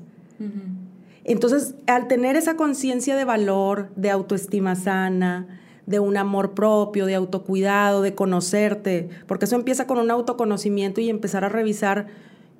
Entonces, 1.23 1.73
al 1.87 2.07
tener 2.07 2.35
esa 2.35 2.55
conciencia 2.55 3.15
de 3.15 3.25
valor, 3.25 3.89
de 3.95 4.11
autoestima 4.11 4.75
sana, 4.75 5.59
de 5.87 5.97
un 5.97 6.17
amor 6.17 6.53
propio, 6.53 7.07
de 7.07 7.15
autocuidado, 7.15 8.03
de 8.03 8.13
conocerte, 8.13 9.09
porque 9.25 9.45
eso 9.45 9.55
empieza 9.55 9.87
con 9.87 9.97
un 9.97 10.11
autoconocimiento 10.11 11.01
y 11.01 11.09
empezar 11.09 11.45
a 11.45 11.49
revisar 11.49 12.05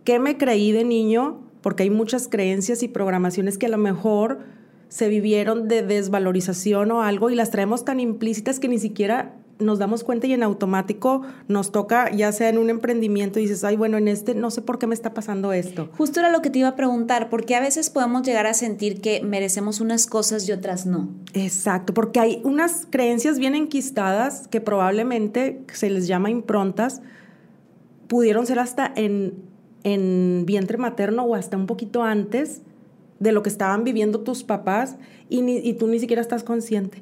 qué 0.03 0.17
me 0.17 0.35
creí 0.39 0.71
de 0.71 0.83
niño, 0.83 1.41
porque 1.61 1.83
hay 1.83 1.91
muchas 1.91 2.27
creencias 2.27 2.81
y 2.81 2.87
programaciones 2.87 3.59
que 3.59 3.67
a 3.67 3.69
lo 3.69 3.77
mejor 3.77 4.39
se 4.89 5.09
vivieron 5.09 5.67
de 5.67 5.83
desvalorización 5.83 6.89
o 6.89 7.03
algo 7.03 7.29
y 7.29 7.35
las 7.35 7.51
traemos 7.51 7.85
tan 7.85 7.99
implícitas 7.99 8.59
que 8.59 8.67
ni 8.67 8.79
siquiera 8.79 9.35
nos 9.59 9.79
damos 9.79 10.03
cuenta 10.03 10.27
y 10.27 10.33
en 10.33 10.43
automático 10.43 11.21
nos 11.47 11.71
toca, 11.71 12.11
ya 12.11 12.31
sea 12.31 12.49
en 12.49 12.57
un 12.57 12.69
emprendimiento, 12.69 13.39
y 13.39 13.43
dices, 13.43 13.63
ay, 13.63 13.77
bueno, 13.77 13.97
en 13.97 14.07
este 14.07 14.35
no 14.35 14.51
sé 14.51 14.61
por 14.61 14.79
qué 14.79 14.87
me 14.87 14.93
está 14.93 15.13
pasando 15.13 15.53
esto. 15.53 15.89
Justo 15.97 16.19
era 16.19 16.31
lo 16.31 16.41
que 16.41 16.49
te 16.49 16.59
iba 16.59 16.69
a 16.69 16.75
preguntar, 16.75 17.29
porque 17.29 17.55
a 17.55 17.61
veces 17.61 17.89
podemos 17.89 18.23
llegar 18.23 18.47
a 18.47 18.53
sentir 18.53 19.01
que 19.01 19.21
merecemos 19.21 19.79
unas 19.79 20.07
cosas 20.07 20.47
y 20.47 20.51
otras 20.51 20.85
no. 20.85 21.09
Exacto, 21.33 21.93
porque 21.93 22.19
hay 22.19 22.41
unas 22.43 22.87
creencias 22.89 23.39
bien 23.39 23.55
enquistadas 23.55 24.47
que 24.47 24.61
probablemente 24.61 25.61
se 25.71 25.89
les 25.89 26.07
llama 26.07 26.29
improntas, 26.29 27.01
pudieron 28.07 28.45
ser 28.45 28.59
hasta 28.59 28.91
en, 28.95 29.33
en 29.83 30.43
vientre 30.45 30.77
materno 30.77 31.23
o 31.23 31.35
hasta 31.35 31.57
un 31.57 31.65
poquito 31.65 32.03
antes 32.03 32.61
de 33.19 33.31
lo 33.31 33.41
que 33.41 33.49
estaban 33.49 33.83
viviendo 33.83 34.19
tus 34.19 34.43
papás 34.43 34.97
y, 35.29 35.39
y 35.49 35.73
tú 35.73 35.87
ni 35.87 35.99
siquiera 35.99 36.21
estás 36.21 36.43
consciente. 36.43 37.01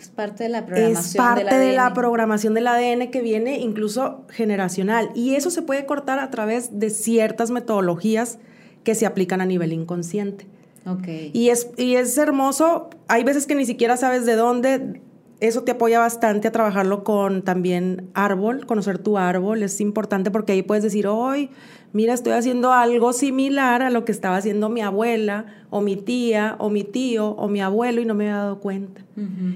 Es 0.00 0.08
parte 0.08 0.44
de 0.44 0.48
la 0.48 0.64
programación. 0.64 1.04
Es 1.04 1.16
parte 1.16 1.58
de 1.58 1.72
la 1.74 1.92
programación 1.92 2.54
del 2.54 2.66
ADN 2.66 3.10
que 3.10 3.20
viene 3.20 3.58
incluso 3.58 4.24
generacional. 4.30 5.10
Y 5.14 5.34
eso 5.34 5.50
se 5.50 5.62
puede 5.62 5.84
cortar 5.84 6.18
a 6.18 6.30
través 6.30 6.78
de 6.78 6.88
ciertas 6.90 7.50
metodologías 7.50 8.38
que 8.82 8.94
se 8.94 9.04
aplican 9.04 9.40
a 9.40 9.46
nivel 9.46 9.72
inconsciente. 9.72 10.46
Okay. 10.86 11.30
Y, 11.34 11.50
es, 11.50 11.68
y 11.76 11.96
es 11.96 12.16
hermoso. 12.16 12.88
Hay 13.08 13.24
veces 13.24 13.46
que 13.46 13.54
ni 13.54 13.66
siquiera 13.66 13.96
sabes 13.98 14.24
de 14.24 14.36
dónde. 14.36 15.02
Eso 15.40 15.62
te 15.62 15.72
apoya 15.72 15.98
bastante 15.98 16.48
a 16.48 16.52
trabajarlo 16.52 17.02
con 17.02 17.42
también 17.42 18.10
árbol, 18.12 18.66
conocer 18.66 18.98
tu 18.98 19.16
árbol. 19.16 19.62
Es 19.62 19.80
importante 19.80 20.30
porque 20.30 20.52
ahí 20.52 20.62
puedes 20.62 20.84
decir, 20.84 21.06
hoy 21.06 21.50
mira, 21.92 22.12
estoy 22.12 22.32
haciendo 22.34 22.72
algo 22.72 23.12
similar 23.12 23.82
a 23.82 23.90
lo 23.90 24.04
que 24.04 24.12
estaba 24.12 24.36
haciendo 24.36 24.68
mi 24.68 24.82
abuela 24.82 25.46
o 25.70 25.80
mi 25.80 25.96
tía 25.96 26.56
o 26.58 26.68
mi 26.68 26.84
tío 26.84 27.30
o 27.30 27.48
mi 27.48 27.60
abuelo 27.60 28.00
y 28.00 28.04
no 28.04 28.14
me 28.14 28.24
había 28.24 28.36
dado 28.36 28.60
cuenta. 28.60 29.02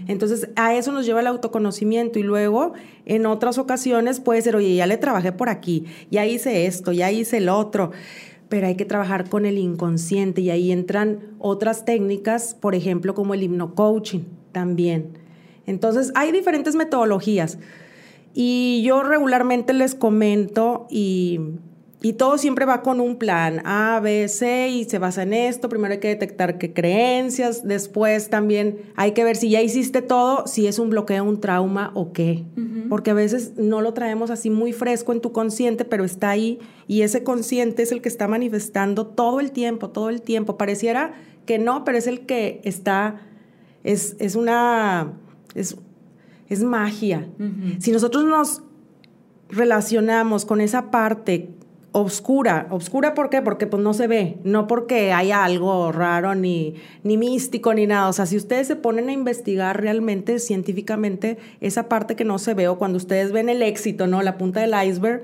Entonces, 0.09 0.50
a 0.57 0.75
eso 0.75 0.93
nos 0.93 1.07
lleva 1.07 1.21
el 1.21 1.26
autoconocimiento 1.26 2.19
y 2.19 2.23
luego 2.23 2.75
en 3.07 3.25
otras 3.25 3.57
ocasiones 3.57 4.21
puede 4.21 4.43
ser, 4.43 4.57
oye, 4.57 4.75
ya 4.75 4.87
le 4.87 4.99
trabajé 4.99 5.33
por 5.33 5.49
aquí, 5.49 5.87
ya 6.11 6.26
hice 6.26 6.67
esto, 6.67 6.93
ya 6.93 7.11
hice 7.11 7.38
el 7.38 7.49
otro 7.49 7.93
pero 8.50 8.67
hay 8.67 8.76
que 8.76 8.85
trabajar 8.85 9.29
con 9.29 9.47
el 9.47 9.59
inconsciente 9.59 10.41
y 10.41 10.50
ahí 10.50 10.71
entran 10.71 11.21
otras 11.38 11.85
técnicas, 11.85 12.55
por 12.55 12.75
ejemplo, 12.75 13.14
como 13.14 13.35
el 13.35 13.43
hipnocoaching 13.43 14.26
también. 14.53 15.24
Entonces, 15.66 16.12
hay 16.14 16.33
diferentes 16.33 16.75
metodologías 16.75 17.59
y 18.35 18.83
yo 18.85 19.02
regularmente 19.02 19.73
les 19.73 19.94
comento 19.94 20.87
y 20.90 21.40
y 22.04 22.12
todo 22.12 22.37
siempre 22.37 22.66
va 22.66 22.83
con 22.83 23.00
un 23.00 23.16
plan 23.16 23.62
A, 23.64 23.99
B, 23.99 24.28
C 24.28 24.68
y 24.68 24.85
se 24.85 24.99
basa 24.99 25.23
en 25.23 25.33
esto. 25.33 25.71
Primero 25.71 25.94
hay 25.94 26.00
que 26.00 26.09
detectar 26.09 26.59
qué 26.59 26.75
creencias, 26.75 27.66
después 27.66 28.28
también 28.28 28.76
hay 28.94 29.12
que 29.12 29.25
ver 29.25 29.37
si 29.37 29.49
ya 29.49 29.62
hiciste 29.62 30.02
todo, 30.02 30.47
si 30.47 30.66
es 30.66 30.78
un 30.78 30.90
bloqueo, 30.90 31.25
un 31.25 31.40
trauma 31.40 31.92
o 31.94 32.12
qué. 32.12 32.44
Porque 32.90 33.12
a 33.12 33.14
veces 33.14 33.54
no 33.56 33.80
lo 33.80 33.94
traemos 33.94 34.30
así 34.30 34.50
muy 34.50 34.75
fresco 34.75 35.14
en 35.14 35.23
tu 35.23 35.33
consciente, 35.33 35.87
pero 35.87 36.04
está 36.04 36.28
ahí 36.28 36.59
y 36.87 37.00
ese 37.00 37.25
consciente 37.25 37.83
es 37.83 37.90
el 37.90 38.02
que 38.02 38.11
está 38.11 38.28
manifestando 38.28 39.06
todo 39.06 39.40
el 39.40 39.50
tiempo, 39.50 39.88
todo 39.88 40.11
el 40.11 40.21
tiempo. 40.21 40.59
Pareciera 40.59 41.14
que 41.47 41.59
no, 41.59 41.85
pero 41.85 41.97
es 41.97 42.06
el 42.06 42.26
que 42.26 42.61
está, 42.64 43.23
es, 43.83 44.14
es 44.18 44.37
una, 44.37 45.14
es, 45.54 45.76
es 46.49 46.62
magia. 46.62 47.28
Si 47.78 47.92
nosotros 47.92 48.25
nos 48.25 48.62
relacionamos 49.49 50.44
con 50.44 50.61
esa 50.61 50.90
parte 50.90 51.50
obscura. 51.96 52.66
¿Obscura 52.70 53.14
por 53.14 53.30
qué? 53.30 53.40
Porque 53.40 53.68
pues 53.68 53.80
no 53.80 53.94
se 53.94 54.08
ve, 54.08 54.38
no 54.42 54.66
porque 54.66 55.12
haya 55.12 55.44
algo 55.44 55.92
raro 55.92 56.34
ni, 56.34 56.75
ni 57.04 57.16
místico 57.16 57.73
ni 57.73 57.87
nada. 57.87 58.08
O 58.08 58.12
sea, 58.12 58.26
si 58.26 58.37
ustedes 58.37 58.66
se 58.66 58.75
ponen 58.75 59.08
a 59.08 59.12
investigar 59.12 59.80
realmente 59.80 60.40
científicamente 60.40 61.38
esa 61.61 61.88
parte 61.88 62.16
que 62.16 62.25
no 62.25 62.38
se 62.40 62.54
ve 62.54 62.66
o 62.66 62.78
cuando 62.78 62.96
ustedes 62.96 63.30
ven 63.30 63.49
el 63.49 63.62
éxito, 63.62 64.08
¿no? 64.08 64.23
La 64.23 64.38
punta 64.38 64.61
del 64.61 64.75
iceberg, 64.88 65.23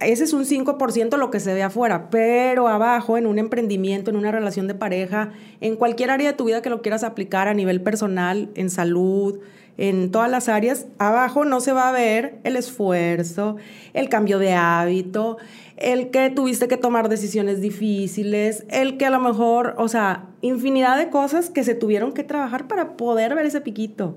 ese 0.00 0.24
es 0.24 0.32
un 0.32 0.44
5% 0.44 1.16
lo 1.16 1.30
que 1.30 1.40
se 1.40 1.54
ve 1.54 1.62
afuera, 1.62 2.10
pero 2.10 2.68
abajo 2.68 3.18
en 3.18 3.26
un 3.26 3.38
emprendimiento, 3.38 4.10
en 4.10 4.16
una 4.16 4.32
relación 4.32 4.66
de 4.66 4.74
pareja, 4.74 5.32
en 5.60 5.76
cualquier 5.76 6.10
área 6.10 6.30
de 6.30 6.36
tu 6.36 6.44
vida 6.44 6.62
que 6.62 6.70
lo 6.70 6.82
quieras 6.82 7.04
aplicar 7.04 7.48
a 7.48 7.54
nivel 7.54 7.80
personal, 7.82 8.50
en 8.54 8.70
salud, 8.70 9.40
en 9.76 10.10
todas 10.10 10.30
las 10.30 10.48
áreas, 10.48 10.86
abajo 10.98 11.44
no 11.44 11.60
se 11.60 11.72
va 11.72 11.88
a 11.88 11.92
ver 11.92 12.38
el 12.44 12.56
esfuerzo, 12.56 13.56
el 13.94 14.08
cambio 14.08 14.38
de 14.38 14.52
hábito, 14.52 15.38
el 15.78 16.10
que 16.10 16.28
tuviste 16.28 16.68
que 16.68 16.76
tomar 16.76 17.08
decisiones 17.08 17.62
difíciles, 17.62 18.66
el 18.68 18.98
que 18.98 19.06
a 19.06 19.10
lo 19.10 19.20
mejor, 19.20 19.74
o 19.78 19.88
sea, 19.88 20.26
infinidad 20.42 20.98
de 20.98 21.08
cosas 21.08 21.48
que 21.48 21.64
se 21.64 21.74
tuvieron 21.74 22.12
que 22.12 22.24
trabajar 22.24 22.68
para 22.68 22.98
poder 22.98 23.34
ver 23.34 23.46
ese 23.46 23.62
piquito. 23.62 24.14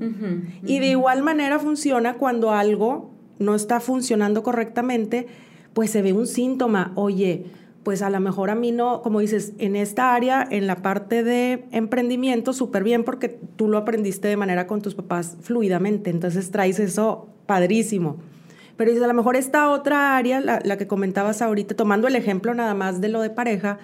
Y 0.65 0.79
de 0.79 0.87
igual 0.87 1.23
manera 1.23 1.59
funciona 1.59 2.15
cuando 2.15 2.51
algo 2.51 3.11
no 3.39 3.55
está 3.55 3.79
funcionando 3.79 4.43
correctamente, 4.43 5.27
pues 5.73 5.91
se 5.91 6.01
ve 6.01 6.13
un 6.13 6.27
síntoma, 6.27 6.91
oye, 6.95 7.45
pues 7.83 8.01
a 8.01 8.09
lo 8.09 8.19
mejor 8.19 8.49
a 8.49 8.55
mí 8.55 8.71
no, 8.71 9.01
como 9.01 9.19
dices, 9.19 9.53
en 9.57 9.75
esta 9.75 10.15
área, 10.15 10.47
en 10.49 10.67
la 10.67 10.77
parte 10.81 11.23
de 11.23 11.65
emprendimiento, 11.71 12.53
súper 12.53 12.83
bien 12.83 13.03
porque 13.03 13.29
tú 13.29 13.67
lo 13.67 13.77
aprendiste 13.77 14.27
de 14.27 14.37
manera 14.37 14.67
con 14.67 14.81
tus 14.81 14.95
papás 14.95 15.37
fluidamente, 15.41 16.09
entonces 16.09 16.51
traes 16.51 16.79
eso 16.79 17.27
padrísimo. 17.45 18.17
Pero 18.77 18.91
a 19.03 19.07
lo 19.07 19.13
mejor 19.13 19.35
esta 19.35 19.69
otra 19.69 20.17
área, 20.17 20.39
la, 20.39 20.77
que 20.77 20.87
comentabas 20.87 21.41
ahorita, 21.41 21.75
tomando 21.75 22.07
el 22.07 22.15
ejemplo 22.15 22.53
nada 22.53 22.73
más 22.73 23.01
de 23.01 23.09
lo 23.09 23.21
de 23.21 23.29
pareja, 23.29 23.79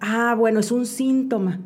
Ah, 0.00 0.34
bueno, 0.36 0.60
es 0.60 0.72
un 0.72 0.86
síntoma. 0.86 1.60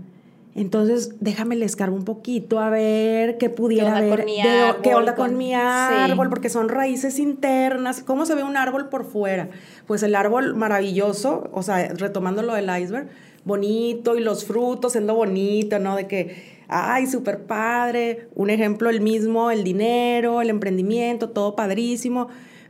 Entonces, 0.56 1.16
déjame 1.20 1.56
le 1.56 1.64
escarbo 1.64 1.96
un 1.96 2.04
poquito 2.04 2.60
a 2.60 2.70
ver 2.70 3.38
qué 3.38 3.50
pudiera 3.50 4.00
¿Qué 4.00 4.24
mi 4.24 4.40
de-? 4.40 4.74
¿Qué 4.82 4.94
onda 4.94 5.16
con, 5.16 5.30
Con- 5.30 5.38
mi 5.38 5.48
sí. 5.48 5.54
árbol? 5.54 6.28
Porque 6.28 6.48
son 6.48 6.68
raíces 6.68 7.18
internas. 7.18 8.02
¿Cómo 8.02 8.24
se 8.24 8.36
ve 8.36 8.44
un 8.44 8.56
árbol 8.56 8.88
por 8.88 9.04
fuera? 9.04 9.48
Pues 9.88 10.04
el 10.04 10.14
árbol 10.14 10.54
maravilloso, 10.54 11.50
o 11.52 11.62
sea, 11.62 11.88
retomando 11.94 12.42
lo 12.42 12.54
del 12.54 12.70
iceberg, 12.80 13.08
bonito 13.44 14.16
y 14.16 14.20
los 14.20 14.44
frutos 14.44 14.92
siendo 14.92 15.14
bonito, 15.16 15.80
¿no? 15.80 15.96
De 15.96 16.06
que, 16.06 16.62
ay, 16.68 17.08
súper 17.08 17.42
padre. 17.42 18.28
Un 18.36 18.48
ejemplo, 18.50 18.90
el 18.90 19.00
mismo, 19.00 19.50
el 19.50 19.64
dinero, 19.64 20.40
el 20.40 20.50
emprendimiento, 20.50 21.30
todo 21.30 21.56
padrísimo. 21.56 22.28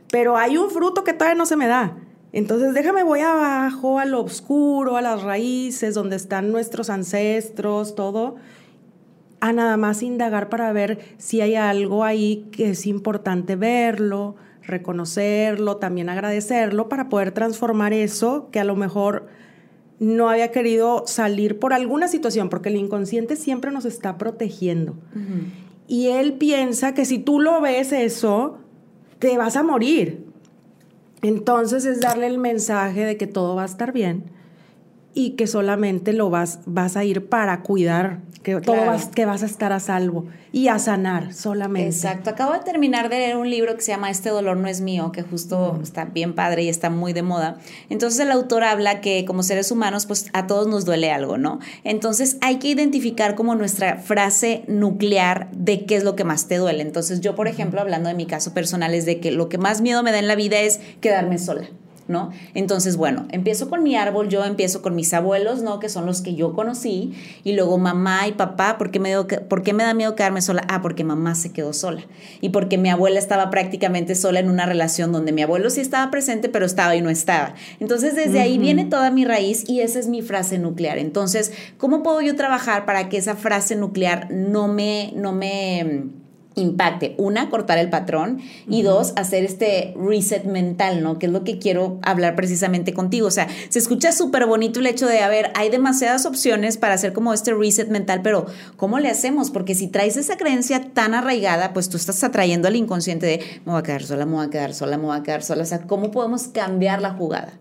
Pero 0.09 0.37
hay 0.37 0.57
un 0.57 0.71
fruto 0.71 1.03
que 1.03 1.13
todavía 1.13 1.37
no 1.37 1.45
se 1.45 1.55
me 1.55 1.67
da. 1.67 1.97
Entonces 2.35 2.73
déjame 2.73 3.03
voy 3.03 3.21
abajo, 3.21 3.97
a 3.97 4.03
lo 4.03 4.21
oscuro, 4.21 4.97
a 4.97 5.01
las 5.01 5.23
raíces, 5.23 5.95
donde 5.95 6.17
están 6.17 6.51
nuestros 6.51 6.89
ancestros, 6.89 7.95
todo, 7.95 8.35
a 9.39 9.53
nada 9.53 9.77
más 9.77 10.03
indagar 10.03 10.49
para 10.49 10.73
ver 10.73 10.99
si 11.17 11.39
hay 11.39 11.55
algo 11.55 12.03
ahí 12.03 12.45
que 12.51 12.71
es 12.71 12.87
importante 12.87 13.55
verlo, 13.55 14.35
reconocerlo, 14.63 15.77
también 15.77 16.09
agradecerlo 16.09 16.89
para 16.89 17.07
poder 17.07 17.31
transformar 17.31 17.93
eso 17.93 18.49
que 18.51 18.59
a 18.59 18.65
lo 18.65 18.75
mejor 18.75 19.27
no 19.99 20.29
había 20.29 20.51
querido 20.51 21.03
salir 21.07 21.57
por 21.57 21.71
alguna 21.71 22.09
situación, 22.09 22.49
porque 22.49 22.67
el 22.67 22.75
inconsciente 22.75 23.37
siempre 23.37 23.71
nos 23.71 23.85
está 23.85 24.17
protegiendo. 24.17 24.97
Y 25.87 26.07
él 26.07 26.33
piensa 26.33 26.93
que 26.93 27.05
si 27.05 27.17
tú 27.17 27.39
lo 27.39 27.61
ves 27.61 27.93
eso, 27.93 28.57
te 29.19 29.37
vas 29.37 29.55
a 29.55 29.63
morir. 29.63 30.34
Entonces 31.27 31.85
es 31.85 32.01
darle 32.01 32.27
el 32.27 32.37
mensaje 32.37 33.03
de 33.03 33.17
que 33.17 33.25
todo 33.25 33.55
va 33.55 33.63
a 33.63 33.65
estar 33.65 33.91
bien 33.91 34.25
y 35.15 35.31
que 35.31 35.47
solamente 35.47 36.13
lo 36.13 36.29
vas, 36.29 36.59
vas 36.65 36.97
a 36.97 37.05
ir 37.05 37.27
para 37.29 37.61
cuidar, 37.61 38.19
que 38.43 38.59
todo 38.59 38.85
vas, 38.85 39.07
que 39.07 39.25
vas 39.25 39.41
a 39.41 39.45
estar 39.47 39.71
a 39.71 39.79
salvo 39.79 40.25
y 40.51 40.67
a 40.67 40.77
sanar 40.77 41.33
solamente. 41.33 41.87
Exacto. 41.87 42.29
Acabo 42.29 42.51
de 42.51 42.59
terminar 42.59 43.09
de 43.09 43.17
leer 43.17 43.37
un 43.37 43.49
libro 43.49 43.75
que 43.75 43.81
se 43.81 43.91
llama 43.91 44.11
Este 44.11 44.29
dolor 44.29 44.57
no 44.57 44.67
es 44.67 44.81
mío, 44.81 45.13
que 45.13 45.23
justo 45.23 45.79
está 45.81 46.03
bien 46.05 46.35
padre 46.35 46.63
y 46.63 46.69
está 46.69 46.89
muy 46.89 47.13
de 47.13 47.23
moda. 47.23 47.57
Entonces 47.89 48.19
el 48.19 48.29
autor 48.29 48.65
habla 48.65 48.99
que 48.99 49.23
como 49.25 49.41
seres 49.41 49.71
humanos, 49.71 50.05
pues 50.05 50.27
a 50.33 50.47
todos 50.47 50.67
nos 50.67 50.83
duele 50.83 51.11
algo, 51.11 51.37
¿no? 51.37 51.59
Entonces 51.85 52.37
hay 52.41 52.57
que 52.57 52.67
identificar 52.67 53.35
como 53.35 53.55
nuestra 53.55 53.97
frase 53.97 54.65
nuclear 54.67 55.49
de 55.51 55.85
qué 55.85 55.95
es 55.95 56.03
lo 56.03 56.17
que 56.17 56.25
más 56.25 56.49
te 56.49 56.57
duele. 56.57 56.81
Entonces 56.81 57.21
yo, 57.21 57.35
por 57.35 57.47
ejemplo, 57.47 57.79
hablando 57.79 58.09
de 58.09 58.15
mi 58.15 58.25
caso 58.25 58.53
personal, 58.53 58.93
es 58.93 59.05
de 59.05 59.21
que 59.21 59.31
lo 59.31 59.47
que 59.47 59.57
más 59.57 59.79
miedo 59.79 60.03
me 60.03 60.11
da 60.11 60.19
en 60.19 60.27
la 60.27 60.35
vida 60.35 60.59
es 60.59 60.81
quedarme 60.99 61.37
sola. 61.37 61.69
¿No? 62.07 62.29
Entonces, 62.53 62.97
bueno, 62.97 63.25
empiezo 63.31 63.69
con 63.69 63.81
mi 63.83 63.95
árbol, 63.95 64.29
yo 64.29 64.43
empiezo 64.45 64.81
con 64.81 64.93
mis 64.95 65.13
abuelos, 65.13 65.61
¿no? 65.63 65.79
Que 65.79 65.89
son 65.89 66.05
los 66.05 66.21
que 66.21 66.35
yo 66.35 66.53
conocí, 66.53 67.13
y 67.43 67.53
luego 67.53 67.77
mamá 67.77 68.27
y 68.27 68.33
papá, 68.33 68.77
¿por 68.77 68.91
qué 68.91 68.99
me, 68.99 69.09
dio 69.09 69.27
que- 69.27 69.39
por 69.39 69.63
qué 69.63 69.73
me 69.73 69.83
da 69.83 69.93
miedo 69.93 70.15
quedarme 70.15 70.41
sola? 70.41 70.63
Ah, 70.69 70.81
porque 70.81 71.03
mamá 71.03 71.33
se 71.35 71.51
quedó 71.51 71.73
sola, 71.73 72.01
y 72.41 72.49
porque 72.49 72.77
mi 72.77 72.89
abuela 72.89 73.17
estaba 73.19 73.49
prácticamente 73.49 74.13
sola 74.15 74.39
en 74.39 74.49
una 74.49 74.65
relación 74.65 75.11
donde 75.11 75.31
mi 75.31 75.41
abuelo 75.41 75.69
sí 75.69 75.81
estaba 75.81 76.11
presente, 76.11 76.49
pero 76.49 76.65
estaba 76.65 76.95
y 76.95 77.01
no 77.01 77.09
estaba. 77.09 77.55
Entonces, 77.79 78.15
desde 78.15 78.39
ahí 78.39 78.57
viene 78.57 78.85
toda 78.85 79.09
mi 79.11 79.25
raíz 79.25 79.67
y 79.67 79.79
esa 79.81 79.99
es 79.99 80.07
mi 80.07 80.21
frase 80.21 80.59
nuclear. 80.59 80.97
Entonces, 80.97 81.51
¿cómo 81.77 82.03
puedo 82.03 82.21
yo 82.21 82.35
trabajar 82.35 82.85
para 82.85 83.09
que 83.09 83.17
esa 83.17 83.35
frase 83.35 83.75
nuclear 83.75 84.27
no 84.31 84.67
me, 84.67 85.11
no 85.15 85.31
me 85.31 86.03
impacte. 86.55 87.15
Una, 87.17 87.49
cortar 87.49 87.77
el 87.77 87.89
patrón 87.89 88.41
y 88.67 88.81
dos, 88.81 89.13
hacer 89.15 89.43
este 89.43 89.93
reset 89.97 90.45
mental, 90.45 91.03
¿no? 91.03 91.19
Que 91.19 91.27
es 91.27 91.31
lo 91.31 91.43
que 91.43 91.59
quiero 91.59 91.99
hablar 92.01 92.35
precisamente 92.35 92.93
contigo. 92.93 93.27
O 93.27 93.31
sea, 93.31 93.47
se 93.69 93.79
escucha 93.79 94.11
súper 94.11 94.45
bonito 94.45 94.79
el 94.79 94.87
hecho 94.87 95.07
de, 95.07 95.19
a 95.19 95.27
ver, 95.27 95.51
hay 95.55 95.69
demasiadas 95.69 96.25
opciones 96.25 96.77
para 96.77 96.95
hacer 96.95 97.13
como 97.13 97.33
este 97.33 97.53
reset 97.53 97.89
mental, 97.89 98.21
pero 98.21 98.45
¿cómo 98.77 98.99
le 98.99 99.09
hacemos? 99.09 99.51
Porque 99.51 99.75
si 99.75 99.87
traes 99.87 100.17
esa 100.17 100.37
creencia 100.37 100.93
tan 100.93 101.13
arraigada, 101.13 101.73
pues 101.73 101.89
tú 101.89 101.97
estás 101.97 102.23
atrayendo 102.23 102.67
al 102.67 102.75
inconsciente 102.75 103.25
de, 103.25 103.39
me 103.65 103.73
voy 103.73 103.79
a 103.79 103.83
quedar 103.83 104.03
sola, 104.03 104.25
me 104.25 104.33
voy 104.33 104.45
a 104.45 104.49
quedar 104.49 104.73
sola, 104.73 104.97
me 104.97 105.05
voy 105.05 105.17
a 105.17 105.23
quedar 105.23 105.43
sola. 105.43 105.63
O 105.63 105.65
sea, 105.65 105.81
¿cómo 105.81 106.11
podemos 106.11 106.47
cambiar 106.47 107.01
la 107.01 107.11
jugada? 107.11 107.59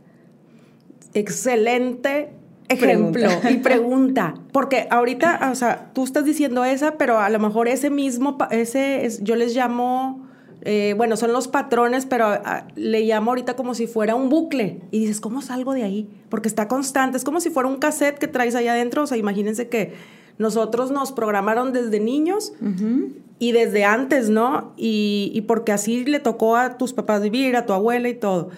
Excelente 1.14 2.30
ejemplo 2.68 3.12
Pregunta. 3.12 3.50
y 3.50 3.56
pregunta. 3.58 4.34
Porque 4.52 4.86
ahorita, 4.90 5.50
o 5.52 5.54
sea, 5.54 5.90
tú 5.92 6.04
estás 6.04 6.24
diciendo 6.24 6.64
esa, 6.64 6.96
pero 6.96 7.18
a 7.18 7.28
lo 7.28 7.38
mejor 7.38 7.68
ese 7.68 7.90
mismo, 7.90 8.38
ese 8.50 9.04
es, 9.04 9.22
yo 9.22 9.36
les 9.36 9.54
llamo, 9.54 10.26
eh, 10.62 10.94
bueno, 10.96 11.16
son 11.16 11.32
los 11.32 11.48
patrones, 11.48 12.06
pero 12.06 12.26
le 12.74 13.00
llamo 13.02 13.32
ahorita 13.32 13.54
como 13.56 13.74
si 13.74 13.86
fuera 13.86 14.14
un 14.14 14.28
bucle. 14.28 14.80
Y 14.90 15.00
dices, 15.00 15.20
¿cómo 15.20 15.42
salgo 15.42 15.74
de 15.74 15.82
ahí? 15.82 16.08
Porque 16.28 16.48
está 16.48 16.68
constante, 16.68 17.16
es 17.16 17.24
como 17.24 17.40
si 17.40 17.50
fuera 17.50 17.68
un 17.68 17.76
cassette 17.76 18.18
que 18.18 18.28
traes 18.28 18.54
allá 18.54 18.72
adentro. 18.72 19.02
O 19.02 19.06
sea, 19.06 19.16
imagínense 19.16 19.68
que 19.68 19.92
nosotros 20.38 20.90
nos 20.90 21.12
programaron 21.12 21.72
desde 21.72 22.00
niños 22.00 22.54
y 23.38 23.52
desde 23.52 23.84
antes, 23.84 24.30
¿no? 24.30 24.72
Y, 24.76 25.30
y 25.34 25.42
porque 25.42 25.72
así 25.72 26.04
le 26.04 26.18
tocó 26.18 26.56
a 26.56 26.76
tus 26.76 26.92
papás 26.92 27.22
vivir, 27.22 27.56
a 27.56 27.66
tu 27.66 27.72
abuela 27.72 28.08
y 28.08 28.14
todo. 28.14 28.50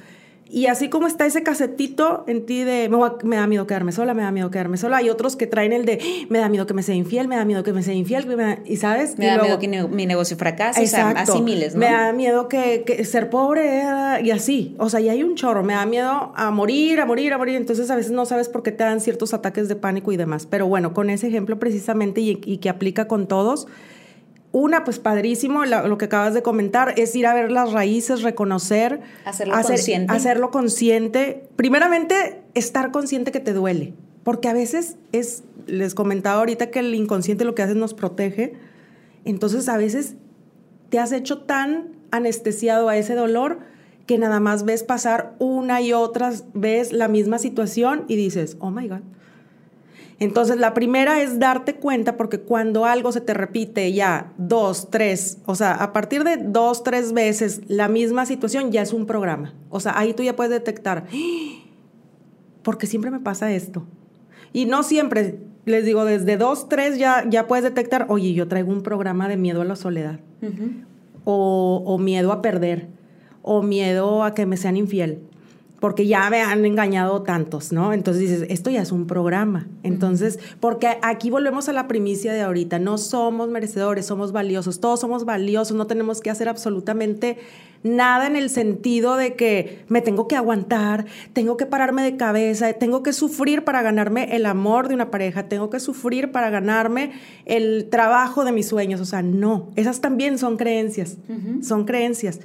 Y 0.48 0.66
así 0.66 0.88
como 0.88 1.08
está 1.08 1.26
ese 1.26 1.42
casetito 1.42 2.22
en 2.28 2.46
ti 2.46 2.62
de 2.62 2.88
me, 2.88 3.02
a- 3.04 3.14
me 3.24 3.34
da 3.36 3.46
miedo 3.48 3.66
quedarme 3.66 3.90
sola, 3.90 4.14
me 4.14 4.22
da 4.22 4.30
miedo 4.30 4.50
quedarme 4.50 4.76
sola, 4.76 4.98
hay 4.98 5.10
otros 5.10 5.34
que 5.34 5.46
traen 5.48 5.72
el 5.72 5.84
de 5.84 5.98
"Ah, 6.00 6.26
me 6.30 6.38
da 6.38 6.48
miedo 6.48 6.66
que 6.66 6.74
me 6.74 6.84
sea 6.84 6.94
infiel, 6.94 7.26
me 7.26 7.34
da 7.36 7.44
miedo 7.44 7.64
que 7.64 7.72
me 7.72 7.82
sea 7.82 7.94
infiel, 7.94 8.26
me 8.28 8.36
da- 8.36 8.58
y 8.64 8.76
sabes, 8.76 9.18
Me 9.18 9.24
Y 9.24 9.28
da 9.28 9.34
luego- 9.38 9.46
miedo 9.48 9.58
que 9.58 9.68
ne- 9.68 9.88
mi 9.88 10.06
negocio 10.06 10.36
fracase, 10.36 10.84
o 10.84 10.86
sea, 10.86 11.10
así 11.10 11.42
miles, 11.42 11.74
¿no? 11.74 11.80
Me 11.80 11.86
da 11.90 12.12
miedo 12.12 12.48
que, 12.48 12.84
que 12.86 13.04
ser 13.04 13.28
pobre 13.28 13.80
eh, 13.82 14.20
y 14.22 14.30
así. 14.30 14.76
O 14.78 14.88
sea, 14.88 15.00
y 15.00 15.08
hay 15.08 15.22
un 15.24 15.34
chorro. 15.34 15.64
Me 15.64 15.72
da 15.74 15.84
miedo 15.84 16.32
a 16.36 16.50
morir, 16.52 17.00
a 17.00 17.06
morir, 17.06 17.32
a 17.32 17.38
morir. 17.38 17.56
Entonces 17.56 17.90
a 17.90 17.96
veces 17.96 18.12
no 18.12 18.24
sabes 18.24 18.48
por 18.48 18.62
qué 18.62 18.70
te 18.72 18.84
dan 18.84 19.00
ciertos 19.00 19.34
ataques 19.34 19.66
de 19.68 19.74
pánico 19.76 20.12
y 20.12 20.16
demás. 20.16 20.46
Pero 20.48 20.66
bueno, 20.68 20.94
con 20.94 21.10
ese 21.10 21.26
ejemplo 21.26 21.58
precisamente 21.58 22.20
y, 22.20 22.40
y 22.44 22.58
que 22.58 22.68
aplica 22.68 23.08
con 23.08 23.26
todos. 23.26 23.66
Una, 24.58 24.84
pues 24.84 24.98
padrísimo, 24.98 25.66
la- 25.66 25.86
lo 25.86 25.98
que 25.98 26.06
acabas 26.06 26.32
de 26.32 26.42
comentar, 26.42 26.94
es 26.96 27.14
ir 27.14 27.26
a 27.26 27.34
ver 27.34 27.52
las 27.52 27.72
raíces, 27.72 28.22
reconocer. 28.22 29.00
Hacerlo 29.26 29.54
hacer- 29.54 29.76
consciente. 29.76 30.12
Hacerlo 30.14 30.50
consciente. 30.50 31.44
Primeramente, 31.56 32.40
estar 32.54 32.90
consciente 32.90 33.32
que 33.32 33.40
te 33.40 33.52
duele. 33.52 33.92
Porque 34.24 34.48
a 34.48 34.54
veces 34.54 34.96
es, 35.12 35.42
les 35.66 35.94
comentaba 35.94 36.38
ahorita 36.38 36.70
que 36.70 36.78
el 36.78 36.94
inconsciente 36.94 37.44
lo 37.44 37.54
que 37.54 37.62
hace 37.62 37.72
es 37.72 37.78
nos 37.78 37.92
protege. 37.92 38.54
Entonces 39.26 39.68
a 39.68 39.76
veces 39.76 40.14
te 40.88 40.98
has 41.00 41.12
hecho 41.12 41.42
tan 41.42 41.88
anestesiado 42.10 42.88
a 42.88 42.96
ese 42.96 43.14
dolor 43.14 43.58
que 44.06 44.16
nada 44.16 44.40
más 44.40 44.64
ves 44.64 44.84
pasar 44.84 45.34
una 45.38 45.82
y 45.82 45.92
otra 45.92 46.32
vez 46.54 46.92
la 46.92 47.08
misma 47.08 47.38
situación 47.38 48.04
y 48.08 48.16
dices, 48.16 48.56
oh 48.60 48.70
my 48.70 48.88
God. 48.88 49.00
Entonces, 50.18 50.56
la 50.56 50.72
primera 50.72 51.20
es 51.20 51.38
darte 51.38 51.74
cuenta, 51.74 52.16
porque 52.16 52.40
cuando 52.40 52.86
algo 52.86 53.12
se 53.12 53.20
te 53.20 53.34
repite 53.34 53.92
ya 53.92 54.32
dos, 54.38 54.88
tres, 54.90 55.38
o 55.44 55.54
sea, 55.54 55.74
a 55.74 55.92
partir 55.92 56.24
de 56.24 56.38
dos, 56.38 56.82
tres 56.84 57.12
veces 57.12 57.60
la 57.68 57.88
misma 57.88 58.24
situación, 58.24 58.72
ya 58.72 58.80
es 58.80 58.94
un 58.94 59.04
programa. 59.04 59.52
O 59.68 59.78
sea, 59.78 59.98
ahí 59.98 60.14
tú 60.14 60.22
ya 60.22 60.34
puedes 60.34 60.50
detectar, 60.50 61.04
"Ah, 61.12 61.62
porque 62.62 62.86
siempre 62.86 63.10
me 63.10 63.20
pasa 63.20 63.52
esto. 63.52 63.84
Y 64.54 64.64
no 64.64 64.82
siempre, 64.82 65.38
les 65.66 65.84
digo, 65.84 66.06
desde 66.06 66.38
dos, 66.38 66.68
tres 66.68 66.96
ya, 66.98 67.24
ya 67.28 67.46
puedes 67.46 67.64
detectar, 67.64 68.06
oye, 68.08 68.32
yo 68.32 68.48
traigo 68.48 68.72
un 68.72 68.82
programa 68.82 69.28
de 69.28 69.36
miedo 69.36 69.60
a 69.60 69.64
la 69.66 69.76
soledad, 69.76 70.20
o, 71.24 71.82
o 71.84 71.98
miedo 71.98 72.32
a 72.32 72.40
perder, 72.40 72.88
o 73.42 73.62
miedo 73.62 74.24
a 74.24 74.32
que 74.34 74.46
me 74.46 74.56
sean 74.56 74.76
infiel, 74.78 75.20
porque 75.80 76.06
ya 76.06 76.28
me 76.30 76.40
han 76.40 76.64
engañado 76.64 77.22
tantos, 77.22 77.72
¿no? 77.72 77.92
Entonces 77.92 78.22
dices, 78.22 78.46
esto 78.48 78.70
ya 78.70 78.82
es 78.82 78.92
un 78.92 79.06
programa. 79.06 79.66
Entonces, 79.82 80.38
porque 80.58 80.98
aquí 81.02 81.30
volvemos 81.30 81.68
a 81.68 81.72
la 81.72 81.86
primicia 81.86 82.32
de 82.32 82.40
ahorita, 82.40 82.78
no 82.78 82.98
somos 82.98 83.48
merecedores, 83.50 84.06
somos 84.06 84.32
valiosos, 84.32 84.80
todos 84.80 85.00
somos 85.00 85.24
valiosos, 85.24 85.76
no 85.76 85.86
tenemos 85.86 86.20
que 86.20 86.30
hacer 86.30 86.48
absolutamente 86.48 87.38
nada 87.82 88.26
en 88.26 88.36
el 88.36 88.48
sentido 88.50 89.16
de 89.16 89.34
que 89.34 89.84
me 89.88 90.00
tengo 90.00 90.26
que 90.28 90.36
aguantar, 90.36 91.04
tengo 91.34 91.56
que 91.56 91.66
pararme 91.66 92.02
de 92.02 92.16
cabeza, 92.16 92.72
tengo 92.72 93.02
que 93.02 93.12
sufrir 93.12 93.62
para 93.64 93.82
ganarme 93.82 94.34
el 94.34 94.46
amor 94.46 94.88
de 94.88 94.94
una 94.94 95.10
pareja, 95.10 95.48
tengo 95.48 95.70
que 95.70 95.78
sufrir 95.78 96.32
para 96.32 96.50
ganarme 96.50 97.12
el 97.44 97.88
trabajo 97.90 98.44
de 98.44 98.52
mis 98.52 98.66
sueños, 98.66 99.00
o 99.00 99.04
sea, 99.04 99.22
no, 99.22 99.70
esas 99.76 100.00
también 100.00 100.38
son 100.38 100.56
creencias, 100.56 101.18
son 101.62 101.84
creencias. 101.84 102.40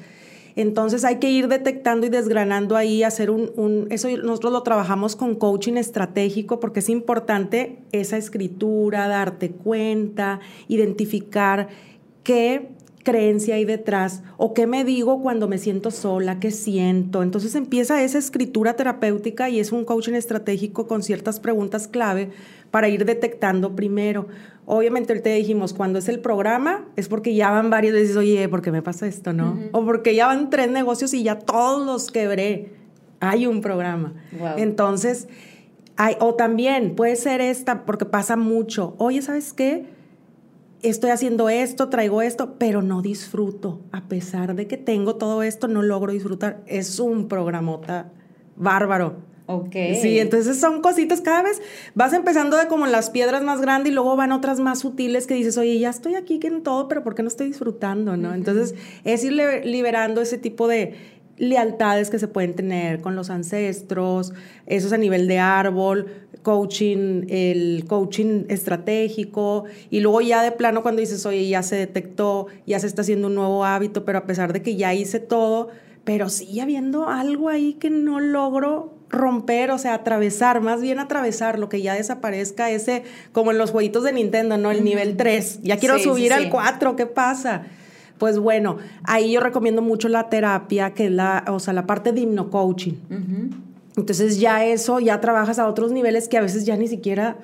Entonces 0.55 1.05
hay 1.05 1.17
que 1.17 1.29
ir 1.29 1.47
detectando 1.47 2.05
y 2.07 2.09
desgranando 2.09 2.75
ahí, 2.75 3.03
hacer 3.03 3.29
un, 3.29 3.87
eso 3.89 4.09
nosotros 4.23 4.53
lo 4.53 4.63
trabajamos 4.63 5.15
con 5.15 5.35
coaching 5.35 5.75
estratégico 5.75 6.59
porque 6.59 6.79
es 6.79 6.89
importante 6.89 7.79
esa 7.91 8.17
escritura, 8.17 9.07
darte 9.07 9.51
cuenta, 9.51 10.39
identificar 10.67 11.69
qué 12.23 12.69
creencia 13.03 13.55
hay 13.55 13.65
detrás 13.65 14.23
o 14.37 14.53
qué 14.53 14.67
me 14.67 14.83
digo 14.83 15.21
cuando 15.21 15.47
me 15.47 15.57
siento 15.57 15.91
sola, 15.91 16.39
qué 16.39 16.51
siento. 16.51 17.23
Entonces 17.23 17.55
empieza 17.55 18.03
esa 18.03 18.17
escritura 18.17 18.75
terapéutica 18.75 19.49
y 19.49 19.59
es 19.59 19.71
un 19.71 19.85
coaching 19.85 20.13
estratégico 20.13 20.87
con 20.87 21.03
ciertas 21.03 21.39
preguntas 21.39 21.87
clave 21.87 22.29
para 22.69 22.89
ir 22.89 23.05
detectando 23.05 23.75
primero. 23.75 24.27
Obviamente 24.73 25.11
ahorita 25.11 25.29
dijimos, 25.31 25.73
cuando 25.73 25.99
es 25.99 26.07
el 26.07 26.21
programa 26.21 26.85
es 26.95 27.09
porque 27.09 27.35
ya 27.35 27.51
van 27.51 27.69
varias 27.69 27.93
veces, 27.93 28.15
oye, 28.15 28.47
¿por 28.47 28.61
qué 28.61 28.71
me 28.71 28.81
pasa 28.81 29.05
esto, 29.05 29.33
no? 29.33 29.59
O 29.73 29.83
porque 29.83 30.15
ya 30.15 30.27
van 30.27 30.49
tres 30.49 30.71
negocios 30.71 31.13
y 31.13 31.23
ya 31.23 31.39
todos 31.39 31.85
los 31.85 32.09
quebré. 32.09 32.71
Hay 33.19 33.47
un 33.47 33.59
programa. 33.59 34.13
Wow. 34.31 34.51
Entonces, 34.55 35.27
o 36.21 36.35
también 36.35 36.95
puede 36.95 37.17
ser 37.17 37.41
esta, 37.41 37.83
porque 37.83 38.05
pasa 38.05 38.37
mucho. 38.37 38.95
Oye, 38.97 39.21
¿sabes 39.21 39.51
qué? 39.51 39.87
Estoy 40.81 41.09
haciendo 41.09 41.49
esto, 41.49 41.89
traigo 41.89 42.21
esto, 42.21 42.55
pero 42.57 42.81
no 42.81 43.01
disfruto. 43.01 43.81
A 43.91 44.07
pesar 44.07 44.55
de 44.55 44.67
que 44.67 44.77
tengo 44.77 45.17
todo 45.17 45.43
esto, 45.43 45.67
no 45.67 45.81
logro 45.81 46.13
disfrutar. 46.13 46.61
Es 46.65 46.97
un 46.97 47.27
programota 47.27 48.09
bárbaro. 48.55 49.17
Ok. 49.51 49.75
Sí, 50.01 50.19
entonces 50.19 50.59
son 50.59 50.81
cositas, 50.81 51.21
cada 51.21 51.43
vez 51.43 51.61
vas 51.95 52.13
empezando 52.13 52.57
de 52.57 52.67
como 52.67 52.87
las 52.87 53.09
piedras 53.09 53.43
más 53.43 53.61
grandes 53.61 53.91
y 53.91 53.93
luego 53.93 54.15
van 54.15 54.31
otras 54.31 54.59
más 54.59 54.79
sutiles 54.79 55.27
que 55.27 55.33
dices, 55.33 55.57
oye, 55.57 55.77
ya 55.79 55.89
estoy 55.89 56.15
aquí 56.15 56.39
en 56.43 56.63
todo, 56.63 56.87
pero 56.87 57.03
¿por 57.03 57.15
qué 57.15 57.23
no 57.23 57.27
estoy 57.27 57.47
disfrutando? 57.47 58.17
¿no? 58.17 58.33
Entonces 58.33 58.75
es 59.03 59.23
ir 59.23 59.33
liberando 59.63 60.21
ese 60.21 60.37
tipo 60.37 60.67
de 60.67 60.95
lealtades 61.37 62.09
que 62.09 62.19
se 62.19 62.27
pueden 62.27 62.53
tener 62.53 63.01
con 63.01 63.15
los 63.15 63.29
ancestros, 63.29 64.31
eso 64.67 64.87
es 64.87 64.93
a 64.93 64.97
nivel 64.97 65.27
de 65.27 65.39
árbol, 65.39 66.05
coaching, 66.43 67.25
el 67.29 67.85
coaching 67.87 68.45
estratégico, 68.47 69.65
y 69.89 70.01
luego 70.01 70.21
ya 70.21 70.43
de 70.43 70.51
plano 70.51 70.83
cuando 70.83 71.01
dices, 71.01 71.25
oye, 71.25 71.47
ya 71.47 71.63
se 71.63 71.75
detectó, 71.75 72.47
ya 72.67 72.79
se 72.79 72.87
está 72.87 73.01
haciendo 73.01 73.27
un 73.27 73.35
nuevo 73.35 73.65
hábito, 73.65 74.05
pero 74.05 74.19
a 74.19 74.25
pesar 74.25 74.53
de 74.53 74.61
que 74.61 74.75
ya 74.75 74.93
hice 74.93 75.19
todo, 75.19 75.69
pero 76.03 76.29
sigue 76.29 76.61
habiendo 76.61 77.07
algo 77.09 77.49
ahí 77.49 77.73
que 77.73 77.89
no 77.89 78.19
logro 78.19 78.95
romper, 79.09 79.71
o 79.71 79.77
sea, 79.77 79.93
atravesar, 79.93 80.61
más 80.61 80.81
bien 80.81 80.99
atravesar 80.99 81.59
lo 81.59 81.69
que 81.69 81.81
ya 81.81 81.93
desaparezca 81.93 82.69
ese, 82.71 83.03
como 83.33 83.51
en 83.51 83.57
los 83.57 83.71
jueguitos 83.71 84.03
de 84.03 84.13
Nintendo, 84.13 84.57
¿no? 84.57 84.71
El 84.71 84.83
nivel 84.83 85.17
3, 85.17 85.59
ya 85.63 85.77
quiero 85.77 85.99
subir 85.99 86.33
al 86.33 86.49
4, 86.49 86.95
¿qué 86.95 87.05
pasa? 87.05 87.63
Pues 88.17 88.39
bueno, 88.39 88.77
ahí 89.03 89.31
yo 89.31 89.41
recomiendo 89.41 89.81
mucho 89.81 90.07
la 90.07 90.29
terapia, 90.29 90.93
que 90.93 91.05
es 91.05 91.11
la, 91.11 91.43
o 91.47 91.59
sea, 91.59 91.73
la 91.73 91.85
parte 91.87 92.11
de 92.11 92.21
hipnocoaching. 92.21 92.97
Entonces 93.97 94.39
ya 94.39 94.63
eso, 94.63 94.99
ya 94.99 95.19
trabajas 95.19 95.59
a 95.59 95.67
otros 95.67 95.91
niveles 95.91 96.29
que 96.29 96.37
a 96.37 96.41
veces 96.41 96.65
ya 96.65 96.77
ni 96.77 96.87
siquiera 96.87 97.37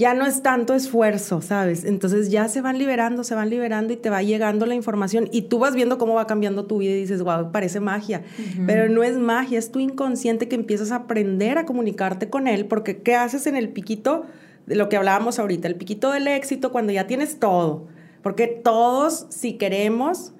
ya 0.00 0.14
no 0.14 0.24
es 0.24 0.42
tanto 0.42 0.72
esfuerzo, 0.74 1.42
¿sabes? 1.42 1.84
Entonces 1.84 2.30
ya 2.30 2.48
se 2.48 2.62
van 2.62 2.78
liberando, 2.78 3.22
se 3.22 3.34
van 3.34 3.50
liberando 3.50 3.92
y 3.92 3.96
te 3.96 4.08
va 4.08 4.22
llegando 4.22 4.64
la 4.64 4.74
información 4.74 5.28
y 5.30 5.42
tú 5.42 5.58
vas 5.58 5.74
viendo 5.74 5.98
cómo 5.98 6.14
va 6.14 6.26
cambiando 6.26 6.64
tu 6.64 6.78
vida 6.78 6.92
y 6.92 7.02
dices, 7.02 7.22
wow, 7.22 7.52
parece 7.52 7.80
magia, 7.80 8.22
pero 8.66 8.88
no 8.88 9.02
es 9.02 9.18
magia, 9.18 9.58
es 9.58 9.70
tu 9.70 9.78
inconsciente 9.78 10.48
que 10.48 10.56
empiezas 10.56 10.90
a 10.90 10.96
aprender 10.96 11.58
a 11.58 11.66
comunicarte 11.66 12.30
con 12.30 12.48
él, 12.48 12.64
porque 12.64 13.02
¿qué 13.02 13.14
haces 13.14 13.46
en 13.46 13.56
el 13.56 13.68
piquito 13.68 14.24
de 14.64 14.74
lo 14.74 14.88
que 14.88 14.96
hablábamos 14.96 15.38
ahorita? 15.38 15.68
El 15.68 15.76
piquito 15.76 16.10
del 16.12 16.28
éxito 16.28 16.72
cuando 16.72 16.92
ya 16.94 17.06
tienes 17.06 17.38
todo, 17.38 17.86
porque 18.22 18.46
todos 18.46 19.26
si 19.28 19.58
queremos 19.58 20.32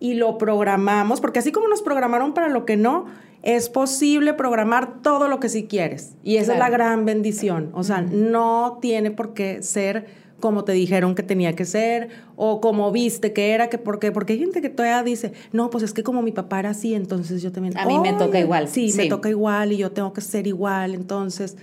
y 0.00 0.14
lo 0.14 0.38
programamos, 0.38 1.20
porque 1.20 1.38
así 1.38 1.52
como 1.52 1.68
nos 1.68 1.82
programaron 1.82 2.34
para 2.34 2.48
lo 2.48 2.64
que 2.66 2.76
no, 2.76 3.06
es 3.44 3.68
posible 3.68 4.32
programar 4.32 5.02
todo 5.02 5.28
lo 5.28 5.38
que 5.38 5.50
sí 5.50 5.64
quieres. 5.64 6.14
Y 6.24 6.38
esa 6.38 6.54
es 6.54 6.58
la 6.58 6.70
gran 6.70 7.04
bendición. 7.04 7.70
O 7.74 7.84
sea, 7.84 8.00
no 8.00 8.78
tiene 8.80 9.10
por 9.10 9.34
qué 9.34 9.62
ser 9.62 10.24
como 10.40 10.64
te 10.64 10.72
dijeron 10.72 11.14
que 11.14 11.22
tenía 11.22 11.54
que 11.54 11.64
ser 11.64 12.08
o 12.36 12.60
como 12.60 12.90
viste 12.90 13.32
que 13.32 13.52
era, 13.52 13.68
que 13.68 13.76
por 13.76 13.98
qué. 13.98 14.12
Porque 14.12 14.32
hay 14.32 14.38
gente 14.38 14.62
que 14.62 14.70
todavía 14.70 15.02
dice, 15.02 15.34
no, 15.52 15.68
pues 15.68 15.84
es 15.84 15.92
que 15.92 16.02
como 16.02 16.22
mi 16.22 16.32
papá 16.32 16.58
era 16.60 16.70
así, 16.70 16.94
entonces 16.94 17.42
yo 17.42 17.52
también. 17.52 17.76
A 17.78 17.86
mí 17.86 17.98
me 17.98 18.14
toca 18.14 18.40
igual. 18.40 18.66
Sí, 18.66 18.92
me 18.96 19.08
toca 19.08 19.28
igual 19.28 19.72
y 19.72 19.76
yo 19.76 19.92
tengo 19.92 20.14
que 20.14 20.22
ser 20.22 20.46
igual, 20.46 20.94
entonces. 20.94 21.58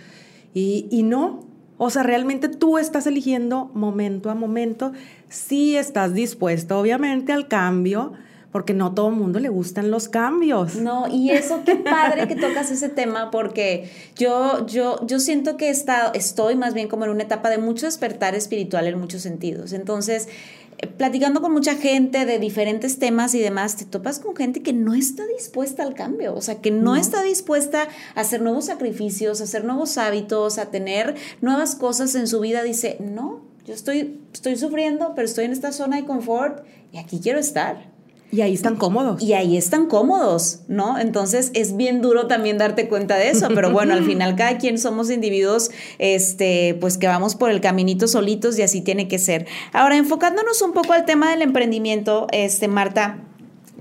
Y, 0.54 0.88
y 0.92 1.02
no, 1.02 1.46
o 1.78 1.90
sea, 1.90 2.04
realmente 2.04 2.48
tú 2.48 2.78
estás 2.78 3.08
eligiendo 3.08 3.72
momento 3.74 4.30
a 4.30 4.36
momento 4.36 4.92
si 5.30 5.78
estás 5.78 6.14
dispuesto, 6.14 6.80
obviamente, 6.80 7.34
al 7.34 7.48
cambio 7.48 8.14
porque 8.52 8.74
no 8.74 8.94
todo 8.94 9.10
el 9.10 9.16
mundo 9.16 9.40
le 9.40 9.50
gustan 9.50 9.92
los 9.92 10.10
cambios. 10.10 10.76
No, 10.76 11.08
y 11.08 11.32
eso 11.32 11.62
qué 11.66 11.76
padre 11.76 12.28
que 12.28 12.36
tocas 12.36 12.72
ese 12.72 12.90
tema 12.90 13.32
porque 13.32 13.90
yo 14.16 14.66
yo 14.68 15.06
yo 15.06 15.20
siento 15.20 15.58
que 15.58 15.70
está 15.70 16.12
estoy 16.14 16.56
más 16.56 16.74
bien 16.74 16.88
como 16.88 17.06
en 17.06 17.12
una 17.12 17.24
etapa 17.24 17.50
de 17.50 17.58
mucho 17.58 17.86
despertar 17.86 18.36
espiritual 18.36 18.88
en 18.88 19.00
muchos 19.00 19.22
sentidos. 19.22 19.72
Entonces, 19.74 20.28
eh, 20.82 20.88
platicando 20.88 21.42
con 21.42 21.54
mucha 21.54 21.76
gente 21.76 22.26
de 22.26 22.40
diferentes 22.40 23.00
temas 23.00 23.36
y 23.36 23.40
demás, 23.40 23.78
te 23.78 23.86
topas 23.86 24.20
con 24.20 24.36
gente 24.36 24.62
que 24.62 24.74
no 24.74 24.94
está 24.94 25.26
dispuesta 25.28 25.84
al 25.84 25.94
cambio, 25.94 26.36
o 26.36 26.42
sea, 26.42 26.56
que 26.56 26.72
no, 26.72 26.96
está 26.96 27.22
dispuesta 27.24 27.88
a 28.16 28.22
hacer 28.22 28.42
nuevos 28.42 28.66
sacrificios, 28.66 29.42
a 29.42 29.46
hacer 29.46 29.64
nuevos 29.64 29.98
hábitos, 29.98 30.58
a 30.58 30.72
tener 30.72 31.16
nuevas 31.42 31.76
cosas 31.76 32.16
en 32.16 32.28
su 32.28 32.40
vida. 32.40 32.64
Dice, 32.64 32.98
no, 33.00 33.42
yo 33.66 33.74
estoy, 33.74 34.22
estoy 34.34 34.58
sufriendo, 34.58 35.14
pero 35.16 35.26
estoy 35.26 35.46
en 35.46 35.52
esta 35.52 35.72
zona 35.72 35.98
de 35.98 36.06
confort 36.06 36.66
y 36.92 36.98
aquí 36.98 37.20
quiero 37.22 37.40
estar. 37.40 37.91
Y 38.32 38.42
ahí 38.42 38.54
están 38.54 38.78
cómodos. 38.78 39.22
Y 39.22 39.34
ahí 39.34 39.58
están 39.58 39.88
cómodos, 39.88 40.62
¿no? 40.70 40.98
Entonces 40.98 41.52
es 41.54 41.76
bien 41.76 42.02
duro 42.02 42.28
también 42.28 42.58
darte 42.58 42.88
cuenta 42.88 43.18
de 43.18 43.30
eso, 43.30 43.50
pero 43.54 43.72
bueno, 43.72 43.94
al 43.94 44.06
final 44.06 44.36
cada 44.36 44.58
quien 44.58 44.78
somos 44.78 45.12
individuos, 45.12 45.70
este, 46.00 46.78
pues 46.80 46.98
que 46.98 47.08
vamos 47.08 47.36
por 47.36 47.52
el 47.52 47.60
caminito 47.60 48.08
solitos 48.08 48.58
y 48.58 48.62
así 48.62 48.82
tiene 48.82 49.08
que 49.08 49.20
ser. 49.20 49.48
Ahora, 49.74 49.98
enfocándonos 49.98 50.62
un 50.62 50.72
poco 50.72 50.94
al 50.94 51.06
tema 51.06 51.32
del 51.32 51.42
emprendimiento, 51.42 52.28
este, 52.32 52.68
Marta, 52.68 53.31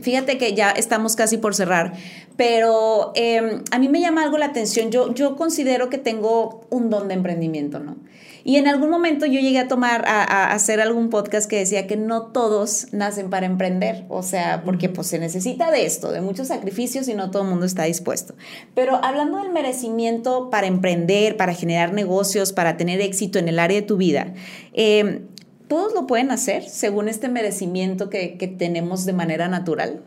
Fíjate 0.00 0.38
que 0.38 0.54
ya 0.54 0.70
estamos 0.70 1.16
casi 1.16 1.38
por 1.38 1.54
cerrar, 1.54 1.92
pero 2.36 3.12
em, 3.14 3.62
a 3.70 3.78
mí 3.78 3.88
me 3.88 4.00
llama 4.00 4.22
algo 4.22 4.38
la 4.38 4.46
atención. 4.46 4.90
Yo, 4.90 5.14
yo 5.14 5.36
considero 5.36 5.90
que 5.90 5.98
tengo 5.98 6.62
un 6.70 6.90
don 6.90 7.08
de 7.08 7.14
emprendimiento, 7.14 7.80
¿no? 7.80 7.96
Y 8.44 8.56
en 8.56 8.68
algún 8.68 8.90
momento 8.90 9.26
yo 9.26 9.40
llegué 9.40 9.58
a 9.58 9.68
tomar, 9.68 10.04
a, 10.06 10.52
hacer 10.52 10.80
algún 10.80 11.10
podcast 11.10 11.48
que 11.48 11.56
decía 11.56 11.86
que 11.86 11.96
no 11.96 12.28
todos 12.28 12.86
nacen 12.92 13.30
para 13.30 13.46
emprender, 13.46 14.04
o 14.08 14.22
sea, 14.22 14.62
porque 14.64 14.88
pues 14.88 15.08
se 15.08 15.18
necesita 15.18 15.70
de 15.70 15.84
esto, 15.84 16.10
de 16.10 16.20
muchos 16.20 16.48
sacrificios 16.48 17.08
y 17.08 17.14
no 17.14 17.30
todo 17.30 17.42
el 17.42 17.48
mundo 17.48 17.66
está 17.66 17.84
dispuesto. 17.84 18.34
Pero 18.74 19.04
hablando 19.04 19.38
del 19.38 19.50
merecimiento 19.50 20.50
para 20.50 20.66
emprender, 20.66 21.36
para 21.36 21.54
generar 21.54 21.92
negocios, 21.92 22.52
para 22.52 22.76
tener 22.76 23.00
éxito 23.00 23.38
en 23.38 23.48
el 23.48 23.58
área 23.58 23.80
de 23.80 23.86
tu 23.86 23.96
vida, 23.96 24.32
em, 24.72 25.26
¿todos 25.70 25.94
lo 25.94 26.08
pueden 26.08 26.32
hacer 26.32 26.64
según 26.64 27.08
este 27.08 27.28
merecimiento 27.28 28.10
que, 28.10 28.36
que 28.36 28.48
tenemos 28.48 29.04
de 29.04 29.12
manera 29.12 29.46
natural? 29.46 30.02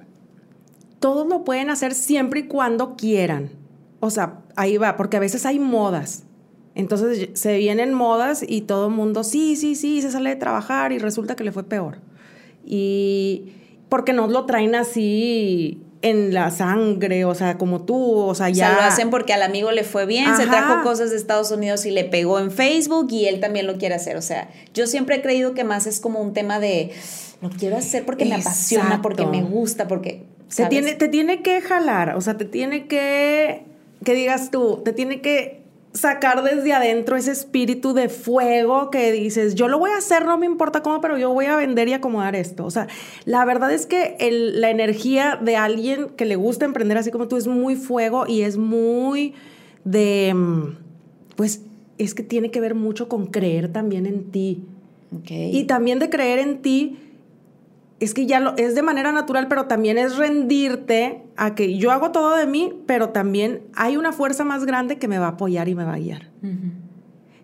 Todos 1.00 1.26
lo 1.26 1.46
pueden 1.46 1.70
hacer 1.70 1.94
siempre 1.94 2.42
y 2.42 2.48
cuando 2.48 2.98
quieran. 2.98 3.50
O 4.02 4.10
sea, 4.10 4.42
ahí 4.58 4.76
va, 4.76 4.98
porque 4.98 5.16
a 5.16 5.22
veces 5.22 5.46
hay 5.46 5.60
modas. 5.60 6.26
Entonces 6.76 7.30
se 7.32 7.58
vienen 7.60 7.94
modas 7.94 8.44
y 8.46 8.64
todo 8.64 8.88
el 8.88 8.94
mundo, 8.94 9.24
sí, 9.24 9.56
sí, 9.56 9.76
sí, 9.76 10.02
se 10.02 10.12
sale 10.12 10.32
de 10.32 10.36
trabajar 10.36 10.92
y 10.92 10.98
resulta 10.98 11.38
que 11.38 11.46
le 11.46 11.54
fue 11.54 11.64
peor. 11.64 12.00
Y 12.66 13.54
porque 13.88 14.12
no 14.12 14.28
lo 14.28 14.46
traen 14.46 14.76
así 14.76 15.82
en 16.04 16.34
la 16.34 16.52
sangre, 16.52 17.24
o 17.24 17.34
sea, 17.34 17.58
como 17.58 17.82
tú, 17.82 18.18
o 18.18 18.36
sea, 18.36 18.50
ya. 18.50 18.68
O 18.68 18.70
sea, 18.70 18.76
lo 18.76 18.82
hacen 18.84 19.10
porque 19.10 19.34
al 19.34 19.42
amigo 19.42 19.72
le 19.72 19.86
fue 19.86 20.06
bien, 20.06 20.36
se 20.36 20.46
trajo 20.46 20.84
cosas 20.84 21.10
de 21.12 21.16
Estados 21.16 21.50
Unidos 21.50 21.86
y 21.86 21.92
le 21.92 22.04
pegó 22.04 22.40
en 22.40 22.52
Facebook 22.52 23.08
y 23.10 23.26
él 23.26 23.40
también 23.40 23.66
lo 23.66 23.78
quiere 23.78 23.96
hacer. 23.96 24.18
O 24.18 24.22
sea, 24.22 24.50
yo 24.74 24.86
siempre 24.86 25.16
he 25.16 25.22
creído 25.22 25.54
que 25.54 25.64
más 25.64 25.88
es 25.88 26.02
como 26.02 26.20
un 26.20 26.34
tema 26.34 26.60
de 26.60 26.92
lo 27.42 27.50
quiero 27.50 27.78
hacer 27.78 28.06
porque 28.06 28.26
me 28.26 28.36
apasiona, 28.36 29.02
porque 29.02 29.26
me 29.26 29.42
gusta, 29.42 29.88
porque. 29.88 30.26
Te 30.54 30.66
tiene, 30.68 30.94
te 30.94 31.08
tiene 31.08 31.42
que 31.42 31.62
jalar, 31.62 32.16
o 32.16 32.22
sea, 32.22 32.38
te 32.38 32.46
tiene 32.46 32.86
que. 32.86 33.64
Que 34.04 34.14
digas 34.14 34.52
tú, 34.52 34.82
te 34.84 34.92
tiene 34.92 35.22
que 35.22 35.63
sacar 35.94 36.44
desde 36.44 36.74
adentro 36.74 37.16
ese 37.16 37.32
espíritu 37.32 37.94
de 37.94 38.10
fuego 38.10 38.90
que 38.90 39.12
dices, 39.12 39.54
yo 39.56 39.68
lo 39.68 39.78
voy 39.78 39.92
a 39.92 39.98
hacer, 39.98 40.26
no 40.26 40.38
me 40.38 40.46
importa 40.46 40.82
cómo, 40.82 41.00
pero 41.02 41.18
yo 41.18 41.32
voy 41.34 41.46
a 41.46 41.56
vender 41.56 41.88
y 41.88 41.94
acomodar 41.94 42.36
esto. 42.36 42.66
O 42.66 42.72
sea, 42.72 42.88
la 43.26 43.46
verdad 43.46 43.72
es 43.72 43.86
que 43.86 44.18
la 44.56 44.72
energía 44.72 45.40
de 45.42 45.56
alguien 45.56 46.10
que 46.18 46.26
le 46.26 46.36
gusta 46.36 46.66
emprender 46.66 46.98
así 46.98 47.12
como 47.12 47.28
tú 47.28 47.38
es 47.38 47.48
muy 47.48 47.76
fuego 47.76 48.26
y 48.28 48.42
es 48.42 48.58
muy 48.58 49.36
de, 49.84 50.34
mm, 50.34 50.78
pues 51.36 51.62
es 52.00 52.16
que 52.16 52.24
tiene 52.24 52.50
que 52.50 52.60
ver 52.60 52.74
mucho 52.74 53.08
con 53.08 53.28
creer 53.28 53.72
también 53.72 54.06
en 54.06 54.32
ti. 54.32 54.64
Y 55.30 55.66
también 55.66 56.00
de 56.00 56.10
creer 56.10 56.40
en 56.40 56.64
ti 56.64 56.98
es 58.04 58.14
que 58.14 58.26
ya 58.26 58.40
lo, 58.40 58.56
es 58.58 58.76
de 58.76 58.82
manera 58.82 59.12
natural, 59.12 59.48
pero 59.48 59.66
también 59.66 59.98
es 59.98 60.18
rendirte 60.18 61.24
a 61.38 61.56
que 61.56 61.78
yo 61.78 61.92
hago 61.92 62.12
todo 62.12 62.36
de 62.36 62.46
mí, 62.46 62.74
pero 62.86 63.10
también 63.10 63.64
hay 63.76 63.98
una 63.98 64.12
fuerza 64.12 64.44
más 64.44 64.66
grande 64.66 64.98
que 64.98 65.08
me 65.08 65.20
va 65.20 65.28
a 65.28 65.30
apoyar 65.30 65.70
y 65.70 65.76
me 65.76 65.86
va 65.86 65.94
a 65.94 66.00
guiar. 66.00 66.30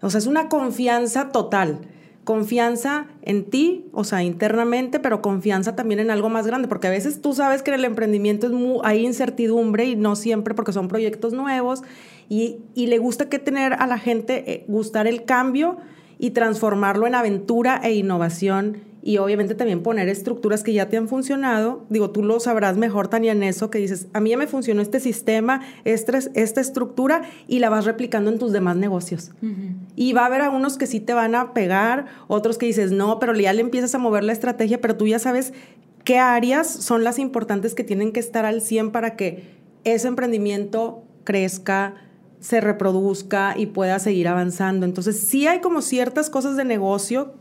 O 0.01 0.09
sea, 0.09 0.17
es 0.17 0.27
una 0.27 0.49
confianza 0.49 1.29
total. 1.29 1.81
Confianza 2.23 3.07
en 3.21 3.45
ti, 3.45 3.85
o 3.91 4.03
sea, 4.03 4.21
internamente, 4.23 4.99
pero 4.99 5.21
confianza 5.21 5.75
también 5.75 5.99
en 5.99 6.11
algo 6.11 6.29
más 6.29 6.45
grande, 6.45 6.67
porque 6.67 6.87
a 6.87 6.91
veces 6.91 7.21
tú 7.21 7.33
sabes 7.33 7.63
que 7.63 7.71
en 7.71 7.79
el 7.79 7.85
emprendimiento 7.85 8.45
es 8.45 8.53
muy, 8.53 8.79
hay 8.83 9.05
incertidumbre 9.05 9.85
y 9.85 9.95
no 9.95 10.15
siempre 10.15 10.53
porque 10.53 10.73
son 10.73 10.87
proyectos 10.89 11.33
nuevos 11.33 11.81
y, 12.27 12.57
y 12.75 12.87
le 12.87 12.99
gusta 12.99 13.29
que 13.29 13.39
tener 13.39 13.73
a 13.73 13.87
la 13.87 13.97
gente 13.97 14.51
eh, 14.51 14.65
gustar 14.67 15.07
el 15.07 15.23
cambio 15.23 15.77
y 16.19 16.31
transformarlo 16.31 17.07
en 17.07 17.15
aventura 17.15 17.79
e 17.81 17.93
innovación 17.93 18.88
y 19.01 19.17
obviamente 19.17 19.55
también 19.55 19.81
poner 19.81 20.09
estructuras 20.09 20.63
que 20.63 20.73
ya 20.73 20.89
te 20.89 20.97
han 20.97 21.07
funcionado. 21.07 21.85
Digo, 21.89 22.09
tú 22.09 22.23
lo 22.23 22.39
sabrás 22.39 22.77
mejor, 22.77 23.07
Tania, 23.07 23.31
en 23.31 23.43
eso, 23.43 23.69
que 23.69 23.79
dices, 23.79 24.07
a 24.13 24.19
mí 24.19 24.31
ya 24.31 24.37
me 24.37 24.47
funcionó 24.47 24.81
este 24.81 24.99
sistema, 24.99 25.61
esta, 25.85 26.17
esta 26.33 26.61
estructura, 26.61 27.21
y 27.47 27.59
la 27.59 27.69
vas 27.69 27.85
replicando 27.85 28.29
en 28.29 28.39
tus 28.39 28.51
demás 28.51 28.75
negocios. 28.75 29.31
Y 29.95 30.13
va 30.13 30.23
a 30.23 30.25
haber 30.25 30.41
algunos 30.41 30.77
que 30.77 30.85
sí 30.85 30.99
te 30.99 31.13
van 31.13 31.35
a 31.35 31.53
pegar, 31.53 32.07
otros 32.27 32.57
que 32.57 32.65
dices, 32.65 32.91
no, 32.91 33.19
pero 33.19 33.33
ya 33.35 33.53
le 33.53 33.61
empiezas 33.61 33.95
a 33.95 33.99
mover 33.99 34.23
la 34.23 34.33
estrategia, 34.33 34.81
pero 34.81 34.97
tú 34.97 35.07
ya 35.07 35.19
sabes 35.19 35.53
qué 36.03 36.17
áreas 36.17 36.67
son 36.67 37.03
las 37.03 37.19
importantes 37.19 37.75
que 37.75 37.83
tienen 37.83 38.11
que 38.11 38.19
estar 38.19 38.45
al 38.45 38.61
100 38.61 38.91
para 38.91 39.15
que 39.15 39.59
ese 39.85 40.07
emprendimiento 40.07 41.03
crezca, 41.23 41.95
se 42.39 42.61
reproduzca 42.61 43.53
y 43.57 43.67
pueda 43.67 43.99
seguir 43.99 44.27
avanzando. 44.27 44.85
Entonces, 44.85 45.19
sí 45.19 45.47
hay 45.47 45.61
como 45.61 45.81
ciertas 45.81 46.29
cosas 46.29 46.57
de 46.57 46.65
negocio 46.65 47.33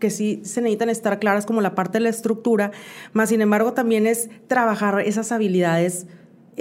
que 0.00 0.10
sí 0.10 0.40
se 0.44 0.60
necesitan 0.60 0.90
estar 0.90 1.20
claras 1.20 1.46
como 1.46 1.60
la 1.60 1.76
parte 1.76 1.98
de 1.98 2.04
la 2.04 2.10
estructura, 2.10 2.72
más 3.12 3.28
sin 3.28 3.40
embargo 3.40 3.72
también 3.72 4.08
es 4.08 4.28
trabajar 4.48 5.00
esas 5.00 5.30
habilidades 5.30 6.06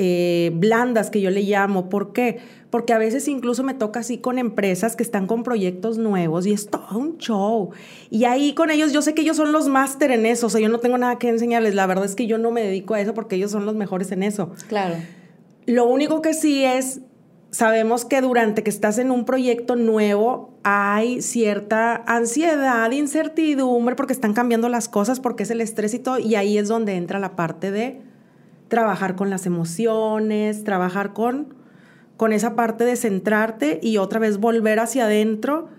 eh, 0.02 0.52
blandas 0.54 1.10
que 1.10 1.20
yo 1.20 1.30
le 1.30 1.42
llamo. 1.42 1.90
¿Por 1.90 2.14
qué? 2.14 2.40
Porque 2.70 2.94
a 2.94 2.98
veces 2.98 3.28
incluso 3.28 3.64
me 3.64 3.74
toca 3.74 4.00
así 4.00 4.20
con 4.20 4.38
empresas 4.38 4.96
que 4.96 5.04
están 5.04 5.28
con 5.28 5.44
proyectos 5.44 5.98
nuevos 5.98 6.46
y 6.46 6.54
es 6.54 6.70
todo 6.70 6.98
un 6.98 7.18
show. 7.18 7.72
Y 8.10 8.24
ahí 8.24 8.54
con 8.54 8.70
ellos, 8.70 8.94
yo 8.94 9.02
sé 9.02 9.14
que 9.14 9.24
ellos 9.24 9.36
son 9.36 9.52
los 9.52 9.68
máster 9.68 10.12
en 10.12 10.26
eso, 10.26 10.48
o 10.48 10.50
sea, 10.50 10.62
yo 10.62 10.70
no 10.70 10.80
tengo 10.80 10.98
nada 10.98 11.18
que 11.18 11.28
enseñarles. 11.28 11.76
La 11.76 11.86
verdad 11.86 12.06
es 12.06 12.16
que 12.16 12.28
yo 12.28 12.38
no 12.38 12.52
me 12.52 12.62
dedico 12.62 12.94
a 12.94 13.02
eso 13.02 13.14
porque 13.14 13.36
ellos 13.36 13.52
son 13.52 13.66
los 13.66 13.76
mejores 13.76 14.12
en 14.12 14.24
eso. 14.24 14.52
Claro. 14.68 14.96
Lo 15.66 15.86
único 15.86 16.22
que 16.22 16.34
sí 16.34 16.64
es, 16.64 17.02
sabemos 17.52 18.06
que 18.06 18.22
durante 18.22 18.64
que 18.64 18.70
estás 18.70 18.98
en 18.98 19.12
un 19.12 19.26
proyecto 19.26 19.76
nuevo 19.76 20.54
hay 20.64 21.22
cierta 21.22 22.04
ansiedad, 22.06 22.92
incertidumbre, 22.92 23.96
porque 23.96 24.14
están 24.14 24.34
cambiando 24.34 24.70
las 24.70 24.88
cosas, 24.88 25.20
porque 25.20 25.44
es 25.44 25.52
el 25.52 25.62
estrés 25.62 25.94
y 25.94 26.00
todo, 26.00 26.20
y 26.20 26.36
ahí 26.36 26.58
es 26.58 26.68
donde 26.68 26.96
entra 26.96 27.20
la 27.20 27.36
parte 27.36 27.72
de 27.72 28.02
trabajar 28.68 29.16
con 29.16 29.30
las 29.30 29.46
emociones, 29.46 30.64
trabajar 30.64 31.14
con, 31.14 31.56
con 32.18 32.34
esa 32.34 32.56
parte 32.56 32.86
de 32.86 32.96
centrarte 32.96 33.80
y 33.82 33.98
otra 33.98 34.20
vez 34.20 34.38
volver 34.38 34.80
hacia 34.80 35.06
adentro 35.06 35.70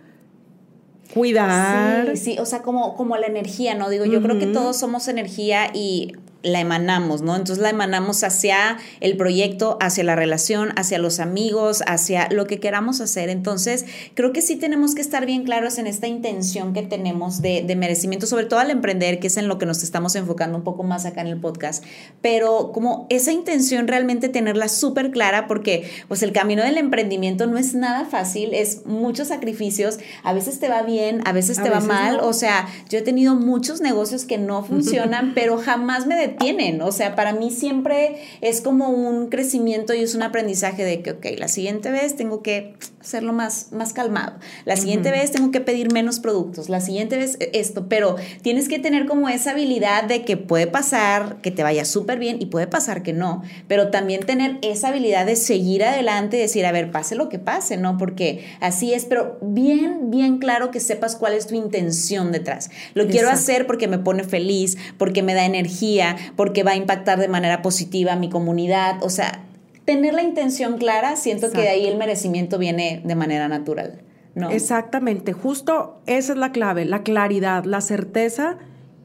cuidar. 1.15 2.17
Sí, 2.17 2.35
sí, 2.35 2.39
o 2.39 2.47
sea, 2.47 2.63
como, 2.63 2.97
como 2.97 3.17
la 3.17 3.27
energía, 3.27 3.75
¿no? 3.75 3.91
Digo, 3.91 4.05
yo 4.05 4.23
creo 4.23 4.39
que 4.39 4.47
todos 4.47 4.77
somos 4.77 5.09
energía 5.09 5.71
y 5.75 6.13
la 6.43 6.61
emanamos, 6.61 7.23
¿no? 7.23 7.37
Entonces 7.37 7.63
la 7.63 7.71
emanamos 7.71 8.25
hacia 8.25 8.79
el 9.01 9.17
proyecto, 9.17 9.77
hacia 9.81 10.05
la 10.05 10.17
relación, 10.17 10.71
hacia 10.77 10.99
los 10.99 11.21
amigos, 11.21 11.83
hacia 11.87 12.29
lo 12.31 12.47
que 12.47 12.61
queramos 12.61 13.01
hacer. 13.01 13.29
Entonces, 13.29 13.85
creo 14.15 14.33
que 14.33 14.43
sí 14.43 14.57
tenemos 14.57 14.95
que 14.95 15.03
estar 15.03 15.27
bien 15.27 15.45
claros 15.45 15.79
en 15.79 15.87
esta 15.87 16.07
intención 16.07 16.73
que 16.73 16.83
tenemos 16.83 17.43
de, 17.43 17.63
de, 17.63 17.77
merecimiento, 17.77 18.27
sobre 18.27 18.47
todo 18.47 18.61
al 18.61 18.71
emprender, 18.71 19.21
que 19.21 19.27
es 19.27 19.37
en 19.37 19.49
lo 19.49 19.59
que 19.59 19.67
nos 19.67 19.83
estamos 19.83 20.15
enfocando 20.17 20.57
un 20.57 20.65
poco 20.65 20.83
más 20.83 21.05
acá 21.05 21.21
en 21.21 21.27
el 21.27 21.41
podcast. 21.41 21.85
Pero 22.23 22.73
como 22.73 23.07
esa 23.11 23.33
intención 23.33 23.87
realmente 23.89 24.29
tenerla 24.29 24.69
súper 24.69 25.11
clara, 25.11 25.47
porque 25.47 25.91
pues 26.09 26.23
el 26.23 26.33
camino 26.33 26.63
del 26.63 26.79
emprendimiento 26.79 27.47
no 27.47 27.59
es 27.59 27.75
nada 27.75 28.05
fácil, 28.07 28.55
es 28.55 28.87
muchos 28.87 29.29
sacrificios, 29.29 29.99
a 30.23 30.33
veces 30.33 30.59
te 30.59 30.69
va 30.69 30.83
bien, 30.83 31.21
a 31.27 31.33
veces 31.33 31.63
te 31.63 31.71
va 31.71 31.81
mal, 31.81 32.19
no. 32.19 32.27
o 32.27 32.33
sea, 32.33 32.69
yo 32.89 32.99
he 32.99 33.03
tenido 33.03 33.35
muchos 33.35 33.81
negocios 33.81 34.25
que 34.25 34.39
no 34.39 34.65
funcionan, 34.65 35.33
pero 35.35 35.59
jamás 35.59 36.07
me 36.07 36.30
tienen. 36.31 36.81
O 36.83 36.93
sea, 36.93 37.15
para 37.15 37.33
mí 37.33 37.51
siempre 37.51 38.17
es 38.41 38.61
como 38.61 38.89
un 38.89 39.29
crecimiento 39.29 39.95
y 39.95 40.01
es 40.01 40.15
un 40.15 40.23
aprendizaje 40.23 40.85
de 40.85 41.03
que, 41.03 41.13
ok, 41.13 41.27
la 41.39 41.49
siguiente 41.49 41.91
vez 41.91 42.17
tengo 42.17 42.43
que 42.43 42.75
hacerlo 43.01 43.33
más, 43.33 43.73
más 43.73 43.93
calmado. 43.93 44.35
La 44.65 44.77
siguiente 44.77 45.09
uh 45.09 45.13
-huh. 45.13 45.21
vez 45.21 45.31
tengo 45.31 45.51
que 45.51 45.61
pedir 45.61 45.93
menos 45.93 46.21
productos. 46.21 46.69
La 46.69 46.81
siguiente 46.81 47.17
vez 47.17 47.37
e, 47.41 47.51
esto. 47.55 47.87
Pero 47.89 48.17
tienes 48.43 48.69
que 48.69 48.79
tener 48.79 49.07
como 49.07 49.29
esa 49.29 49.53
habilidad 49.53 50.05
de 50.05 50.25
que 50.25 50.37
puede 50.37 50.67
pasar 50.67 51.37
que 51.43 51.51
te 51.51 51.63
vaya 51.63 51.85
súper 51.85 52.19
bien 52.19 52.37
y 52.41 52.47
puede 52.47 52.67
pasar 52.67 53.03
que 53.03 53.13
no. 53.13 53.43
Pero 53.69 53.91
también 53.91 54.21
tener 54.21 54.59
esa 54.63 54.89
habilidad 54.89 55.25
de 55.25 55.37
seguir 55.37 55.83
adelante 55.85 56.37
y 56.37 56.41
decir, 56.41 56.67
a 56.67 56.73
ver, 56.73 56.91
pase 56.91 57.15
lo 57.15 57.29
que 57.29 57.39
pase, 57.39 57.77
¿no? 57.79 57.97
Porque 57.97 58.45
así 58.61 58.93
es. 58.93 59.07
Pero 59.07 59.39
bien, 59.41 60.11
bien 60.11 60.39
claro 60.39 60.71
que 60.71 60.81
sepas 60.81 61.17
cuál 61.17 61.33
es 61.33 61.47
tu 61.47 61.55
intención 61.55 62.33
detrás. 62.33 62.71
Lo 62.95 63.07
quiero 63.07 63.31
hacer 63.31 63.67
porque 63.67 63.89
me 63.89 63.99
pone 63.99 64.25
feliz, 64.25 64.77
porque 64.99 65.23
me 65.23 65.35
da 65.35 65.47
energía, 65.47 66.17
porque 66.37 66.63
va 66.63 66.73
a 66.73 66.77
impactar 66.77 67.19
de 67.19 67.29
manera 67.29 67.63
positiva 67.63 68.13
a 68.13 68.17
mi 68.17 68.29
comunidad. 68.29 69.03
O 69.03 69.09
sea, 69.09 69.45
tener 69.91 70.15
la 70.15 70.23
intención 70.23 70.79
clara, 70.79 71.17
siento 71.17 71.47
Exacto. 71.47 71.59
que 71.59 71.69
de 71.69 71.75
ahí 71.75 71.87
el 71.89 71.99
merecimiento 71.99 72.59
viene 72.59 73.03
de 73.05 73.15
manera 73.17 73.49
natural. 73.49 74.03
¿no? 74.37 74.51
Exactamente, 74.51 75.33
justo 75.33 76.01
esa 76.07 76.33
es 76.33 76.39
la 76.39 76.53
clave, 76.53 76.85
la 76.85 77.03
claridad, 77.03 77.65
la 77.65 77.81
certeza 77.81 78.59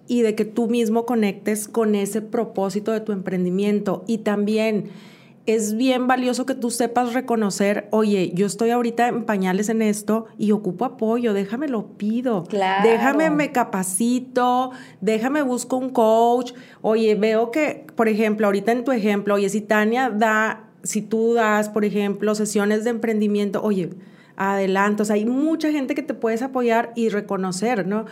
y 0.08 0.22
de 0.22 0.36
que 0.36 0.46
tú 0.46 0.68
mismo 0.68 1.08
conectes 1.08 1.68
con 1.68 1.96
ese 1.96 2.22
propósito 2.22 2.92
de 2.92 3.00
tu 3.00 3.12
emprendimiento. 3.14 4.04
Y 4.06 4.20
también 4.20 4.92
es 5.48 5.76
bien 5.76 6.08
valioso 6.08 6.46
que 6.46 6.56
tú 6.56 6.72
sepas 6.72 7.14
reconocer, 7.14 7.88
oye, 7.92 8.32
yo 8.34 8.46
estoy 8.46 8.72
ahorita 8.72 9.08
en 9.08 9.26
pañales 9.26 9.70
en 9.70 9.82
esto 9.82 10.26
y 10.38 10.52
ocupo 10.52 10.86
apoyo, 10.86 11.34
déjame 11.34 11.68
lo 11.68 11.88
pido, 11.98 12.44
claro. 12.44 12.88
déjame 12.88 13.30
me 13.30 13.52
capacito, 13.52 14.72
déjame 15.02 15.44
busco 15.44 15.78
un 15.78 15.90
coach, 15.90 16.54
oye, 16.82 17.16
veo 17.16 17.52
que, 17.52 17.86
por 17.96 18.08
ejemplo, 18.08 18.48
ahorita 18.48 18.72
en 18.72 18.84
tu 18.84 18.92
ejemplo, 18.92 19.36
oye, 19.36 19.50
si 19.50 19.62
Tania 19.62 20.10
da, 20.10 20.65
si 20.86 21.02
tú 21.02 21.34
das, 21.34 21.68
por 21.70 21.84
ejemplo, 21.84 22.36
sesiones 22.36 22.84
de 22.84 22.92
emprendimiento, 22.92 23.62
oye, 23.64 23.90
adelante, 24.38 25.02
o 25.02 25.06
sea, 25.06 25.16
hay 25.16 25.26
mucha 25.26 25.72
gente 25.72 25.96
que 25.96 26.04
te 26.04 26.14
puedes 26.14 26.42
apoyar 26.42 26.94
y 26.96 27.10
reconocer, 27.10 27.88
¿no? 27.88 28.06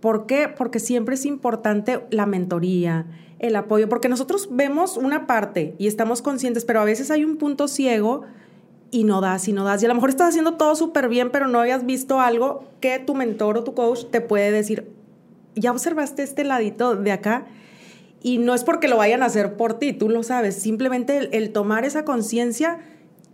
¿Por 0.00 0.26
qué? 0.26 0.48
Porque 0.48 0.78
siempre 0.78 1.16
es 1.16 1.26
importante 1.26 2.00
la 2.10 2.26
mentoría, 2.26 3.06
el 3.38 3.56
apoyo, 3.56 3.88
porque 3.88 4.08
nosotros 4.08 4.48
vemos 4.50 4.96
una 4.96 5.26
parte 5.26 5.74
y 5.78 5.88
estamos 5.88 6.22
conscientes, 6.22 6.64
pero 6.64 6.80
a 6.80 6.84
veces 6.84 7.10
hay 7.10 7.24
un 7.24 7.36
punto 7.36 7.68
ciego 7.68 8.22
y 8.90 9.04
no 9.04 9.20
das 9.20 9.48
y 9.48 9.52
no 9.52 9.64
das. 9.64 9.82
Y 9.82 9.86
a 9.86 9.88
lo 9.88 9.94
mejor 9.94 10.10
estás 10.10 10.28
haciendo 10.28 10.54
todo 10.54 10.76
súper 10.76 11.08
bien, 11.08 11.30
pero 11.30 11.48
no 11.48 11.60
habías 11.60 11.84
visto 11.84 12.20
algo 12.20 12.64
que 12.80 12.98
tu 12.98 13.14
mentor 13.14 13.58
o 13.58 13.64
tu 13.64 13.74
coach 13.74 14.04
te 14.10 14.20
puede 14.20 14.52
decir, 14.52 14.88
ya 15.54 15.72
observaste 15.72 16.22
este 16.22 16.44
ladito 16.44 16.94
de 16.94 17.12
acá. 17.12 17.46
Y 18.22 18.38
no 18.38 18.54
es 18.54 18.64
porque 18.64 18.88
lo 18.88 18.96
vayan 18.96 19.22
a 19.22 19.26
hacer 19.26 19.56
por 19.56 19.78
ti, 19.78 19.92
tú 19.92 20.08
lo 20.08 20.22
sabes, 20.22 20.56
simplemente 20.56 21.16
el, 21.16 21.28
el 21.32 21.52
tomar 21.52 21.84
esa 21.84 22.04
conciencia 22.04 22.78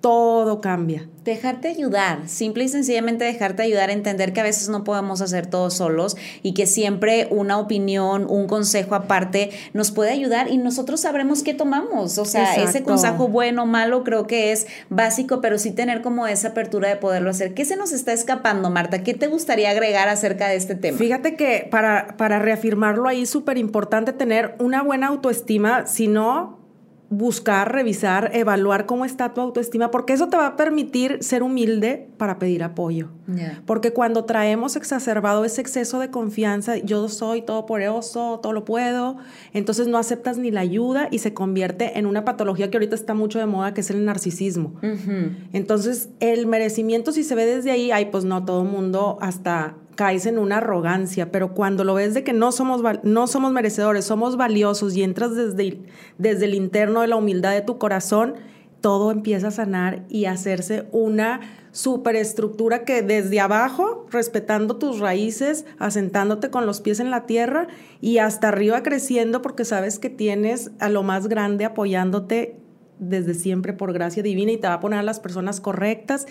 todo 0.01 0.61
cambia. 0.61 1.09
Dejarte 1.25 1.69
ayudar, 1.69 2.29
simple 2.29 2.65
y 2.65 2.69
sencillamente 2.69 3.25
dejarte 3.25 3.63
ayudar 3.63 3.91
entender 3.91 4.33
que 4.33 4.41
a 4.41 4.45
veces 4.45 4.69
no 4.69 4.85
podemos 4.85 5.21
hacer 5.21 5.47
todo 5.47 5.71
solos 5.71 6.17
y 6.43 6.55
que 6.55 6.67
siempre 6.67 7.27
una 7.31 7.59
opinión, 7.59 8.27
un 8.29 8.47
consejo 8.47 8.95
aparte 8.95 9.51
nos 9.73 9.91
puede 9.91 10.13
ayudar 10.13 10.49
y 10.49 10.59
nosotros 10.59 11.01
sabremos 11.01 11.43
qué 11.43 11.55
tomamos. 11.55 12.19
O 12.19 12.25
sea, 12.25 12.55
Exacto. 12.55 12.71
ese 12.71 12.83
consejo 12.85 13.29
bueno 13.29 13.65
o 13.65 13.67
malo 13.67 14.05
creo 14.05 14.27
que 14.27 14.53
es 14.53 14.69
básico, 14.89 15.41
pero 15.41 15.59
sí 15.59 15.73
tener 15.73 16.03
como 16.03 16.27
esa 16.29 16.49
apertura 16.49 16.89
de 16.89 16.97
poderlo 16.97 17.31
hacer. 17.31 17.55
¿Qué 17.55 17.65
se 17.65 17.77
nos 17.77 17.93
está 17.93 18.13
escapando, 18.13 18.71
Marta? 18.71 19.03
¿Qué 19.03 19.15
te 19.15 19.27
gustaría 19.27 19.71
agregar 19.71 20.09
acerca 20.09 20.49
de 20.49 20.57
este 20.57 20.77
tema? 20.77 20.97
Fíjate 20.97 21.35
que 21.35 21.67
para, 21.71 22.17
para 22.17 22.39
reafirmarlo 22.39 23.09
ahí 23.09 23.23
es 23.23 23.31
súper 23.31 23.59
importante 23.59 24.13
tener 24.13 24.55
una 24.59 24.83
buena 24.83 25.09
autoestima, 25.09 25.87
si 25.87 26.07
no 26.07 26.66
buscar, 27.09 27.73
revisar, 27.73 28.31
evaluar 28.35 28.87
cómo 28.87 29.05
está 29.05 29.33
tu 29.33 29.41
autoestima, 29.41 29.91
porque 29.91 30.13
eso 30.13 30.29
te 30.29 30.37
va 30.37 30.47
a 30.49 30.57
permitir 30.57 31.19
ser 31.21 31.43
humilde 31.43 32.09
para 32.17 32.39
pedir 32.39 32.65
apoyo. 32.65 33.11
Yeah. 33.33 33.63
Porque 33.65 33.93
cuando 33.93 34.25
traemos 34.25 34.75
exacerbado 34.75 35.45
ese 35.45 35.61
exceso 35.61 36.01
de 36.01 36.11
confianza, 36.11 36.79
yo 36.79 37.09
soy 37.09 37.43
todo 37.43 37.65
poderoso, 37.67 38.41
todo 38.43 38.53
lo 38.53 38.65
puedo, 38.65 39.19
entonces 39.53 39.87
no 39.87 39.99
aceptas 39.99 40.39
ni 40.39 40.51
la 40.51 40.61
ayuda 40.61 41.09
y 41.11 41.21
se 41.21 41.33
convierte 41.33 41.99
en 41.99 42.07
una 42.07 42.25
patología 42.25 42.71
que 42.71 42.77
ahorita 42.77 42.97
está 42.97 43.15
mucho 43.15 43.39
de 43.39 43.47
moda, 43.47 43.73
que 43.73 43.83
es 43.83 43.91
el 43.91 44.05
narcisismo. 44.05 44.75
Uh 44.83 44.87
-huh. 44.87 45.37
Entonces, 45.53 46.09
el 46.19 46.47
merecimiento, 46.47 47.13
si 47.13 47.23
se 47.23 47.35
ve 47.35 47.47
desde 47.47 47.71
ahí, 47.71 47.93
ay, 47.93 48.07
pues 48.07 48.25
no, 48.25 48.45
todo 48.45 48.65
mundo 48.65 49.19
hasta 49.21 49.77
caes 49.97 50.27
en 50.27 50.39
una 50.39 50.59
arrogancia, 50.59 51.33
pero 51.33 51.53
cuando 51.53 51.83
lo 51.83 51.95
ves 51.95 52.15
de 52.15 52.23
que 52.23 52.33
no 52.33 52.53
somos, 52.53 52.83
no 53.03 53.27
somos 53.27 53.53
merecedores, 53.53 54.05
somos 54.05 54.37
valiosos 54.37 54.95
y 54.95 55.03
entras 55.03 55.35
desde, 55.35 55.81
desde 56.19 56.45
el 56.45 56.55
interno 56.55 57.01
de 57.01 57.09
la 57.09 57.17
humildad 57.17 57.53
de 57.53 57.63
tu 57.63 57.79
corazón, 57.79 58.35
todo 58.81 59.11
empieza 59.11 59.49
a 59.49 59.51
sanar 59.51 60.05
y 60.09 60.27
a 60.27 60.33
hacerse 60.33 60.87
una 60.93 61.41
superestructura 61.73 62.85
que 62.85 63.03
desde 63.03 63.41
abajo, 63.41 64.07
respetando 64.11 64.77
tus 64.77 65.01
raíces, 65.01 65.65
asentándote 65.79 66.51
con 66.51 66.67
los 66.67 66.81
pies 66.81 67.01
en 67.01 67.11
la 67.11 67.27
tierra 67.27 67.67
y 68.01 68.19
hasta 68.19 68.49
arriba 68.49 68.83
creciendo 68.83 69.43
porque 69.43 69.65
sabes 69.65 69.99
que 69.99 70.09
tienes 70.09 70.71
a 70.79 70.89
lo 70.89 71.03
más 71.03 71.27
grande 71.27 71.65
apoyándote 71.65 72.57
desde 72.99 73.35
siempre 73.35 73.73
por 73.73 73.93
gracia 73.93 74.23
divina 74.23 74.53
y 74.53 74.57
te 74.59 74.69
va 74.69 74.75
a 74.75 74.81
poner 74.81 75.01
a 75.01 75.03
las 75.03 75.21
personas 75.21 75.61
correctas 75.61 76.27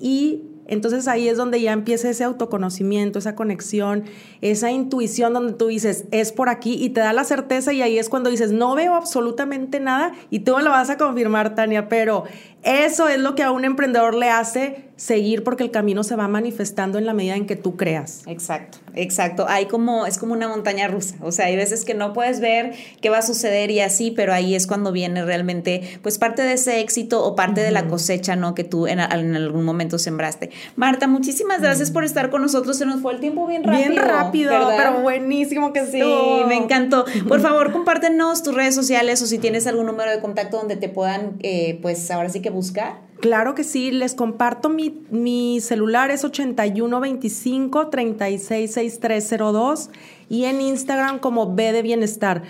y 0.00 0.44
entonces 0.66 1.08
ahí 1.08 1.28
es 1.28 1.36
donde 1.36 1.60
ya 1.60 1.72
empieza 1.72 2.10
ese 2.10 2.24
autoconocimiento, 2.24 3.18
esa 3.18 3.34
conexión, 3.34 4.04
esa 4.40 4.70
intuición 4.70 5.32
donde 5.32 5.52
tú 5.52 5.68
dices, 5.68 6.04
es 6.10 6.32
por 6.32 6.48
aquí 6.48 6.74
y 6.82 6.90
te 6.90 7.00
da 7.00 7.12
la 7.12 7.24
certeza 7.24 7.72
y 7.72 7.82
ahí 7.82 7.98
es 7.98 8.08
cuando 8.08 8.30
dices, 8.30 8.52
no 8.52 8.74
veo 8.74 8.94
absolutamente 8.94 9.80
nada 9.80 10.12
y 10.30 10.40
tú 10.40 10.56
me 10.56 10.62
lo 10.62 10.70
vas 10.70 10.90
a 10.90 10.96
confirmar, 10.96 11.54
Tania, 11.54 11.88
pero 11.88 12.24
eso 12.62 13.08
es 13.08 13.18
lo 13.18 13.34
que 13.34 13.42
a 13.42 13.50
un 13.50 13.64
emprendedor 13.64 14.14
le 14.14 14.30
hace 14.30 14.85
seguir 14.96 15.44
porque 15.44 15.62
el 15.62 15.70
camino 15.70 16.02
se 16.04 16.16
va 16.16 16.26
manifestando 16.26 16.98
en 16.98 17.04
la 17.04 17.12
medida 17.12 17.36
en 17.36 17.46
que 17.46 17.54
tú 17.54 17.76
creas. 17.76 18.22
Exacto, 18.26 18.78
exacto. 18.94 19.46
Hay 19.48 19.66
como, 19.66 20.06
es 20.06 20.16
como 20.18 20.32
una 20.32 20.48
montaña 20.48 20.88
rusa. 20.88 21.16
O 21.20 21.32
sea, 21.32 21.46
hay 21.46 21.56
veces 21.56 21.84
que 21.84 21.94
no 21.94 22.14
puedes 22.14 22.40
ver 22.40 22.72
qué 23.02 23.10
va 23.10 23.18
a 23.18 23.22
suceder 23.22 23.70
y 23.70 23.80
así, 23.80 24.10
pero 24.10 24.32
ahí 24.32 24.54
es 24.54 24.66
cuando 24.66 24.92
viene 24.92 25.24
realmente, 25.24 25.98
pues 26.02 26.18
parte 26.18 26.42
de 26.42 26.54
ese 26.54 26.80
éxito 26.80 27.22
o 27.24 27.36
parte 27.36 27.60
uh 27.60 27.64
-huh. 27.64 27.66
de 27.66 27.72
la 27.72 27.86
cosecha, 27.88 28.36
¿no? 28.36 28.54
Que 28.54 28.64
tú 28.64 28.86
en, 28.86 28.98
en, 29.00 29.36
algún 29.36 29.64
momento 29.64 29.98
sembraste. 29.98 30.50
Marta, 30.76 31.06
muchísimas 31.06 31.60
gracias 31.60 31.88
uh 31.88 31.90
-huh. 31.90 31.94
por 31.94 32.04
estar 32.04 32.30
con 32.30 32.40
nosotros. 32.40 32.78
Se 32.78 32.86
nos 32.86 33.02
fue 33.02 33.12
el 33.12 33.20
tiempo 33.20 33.46
bien 33.46 33.64
rápido. 33.64 33.90
Bien 33.90 34.02
rápido, 34.02 34.50
¿verdad? 34.50 34.74
pero 34.78 35.00
buenísimo 35.00 35.72
que 35.74 35.84
sí. 35.86 36.00
Estuvo. 36.00 36.46
me 36.46 36.56
encantó. 36.56 37.04
Por 37.28 37.40
favor, 37.40 37.72
compártenos 37.72 38.42
tus 38.42 38.54
redes 38.54 38.74
sociales 38.74 39.20
o 39.20 39.26
si 39.26 39.38
tienes 39.38 39.66
algún 39.66 39.86
número 39.86 40.10
de 40.10 40.20
contacto 40.20 40.56
donde 40.56 40.76
te 40.76 40.88
puedan, 40.88 41.36
eh, 41.40 41.78
pues 41.82 42.10
ahora 42.10 42.28
sí 42.30 42.40
que 42.40 42.50
buscar. 42.50 43.05
Claro 43.20 43.54
que 43.54 43.64
sí, 43.64 43.90
les 43.90 44.14
comparto 44.14 44.68
mi, 44.68 45.02
mi 45.10 45.60
celular 45.60 46.10
es 46.10 46.24
8125 46.24 47.88
366302 47.88 49.90
y 50.28 50.44
en 50.44 50.60
Instagram 50.60 51.18
como 51.18 51.54
B 51.54 51.72
de 51.72 51.82
Bienestar. 51.82 52.42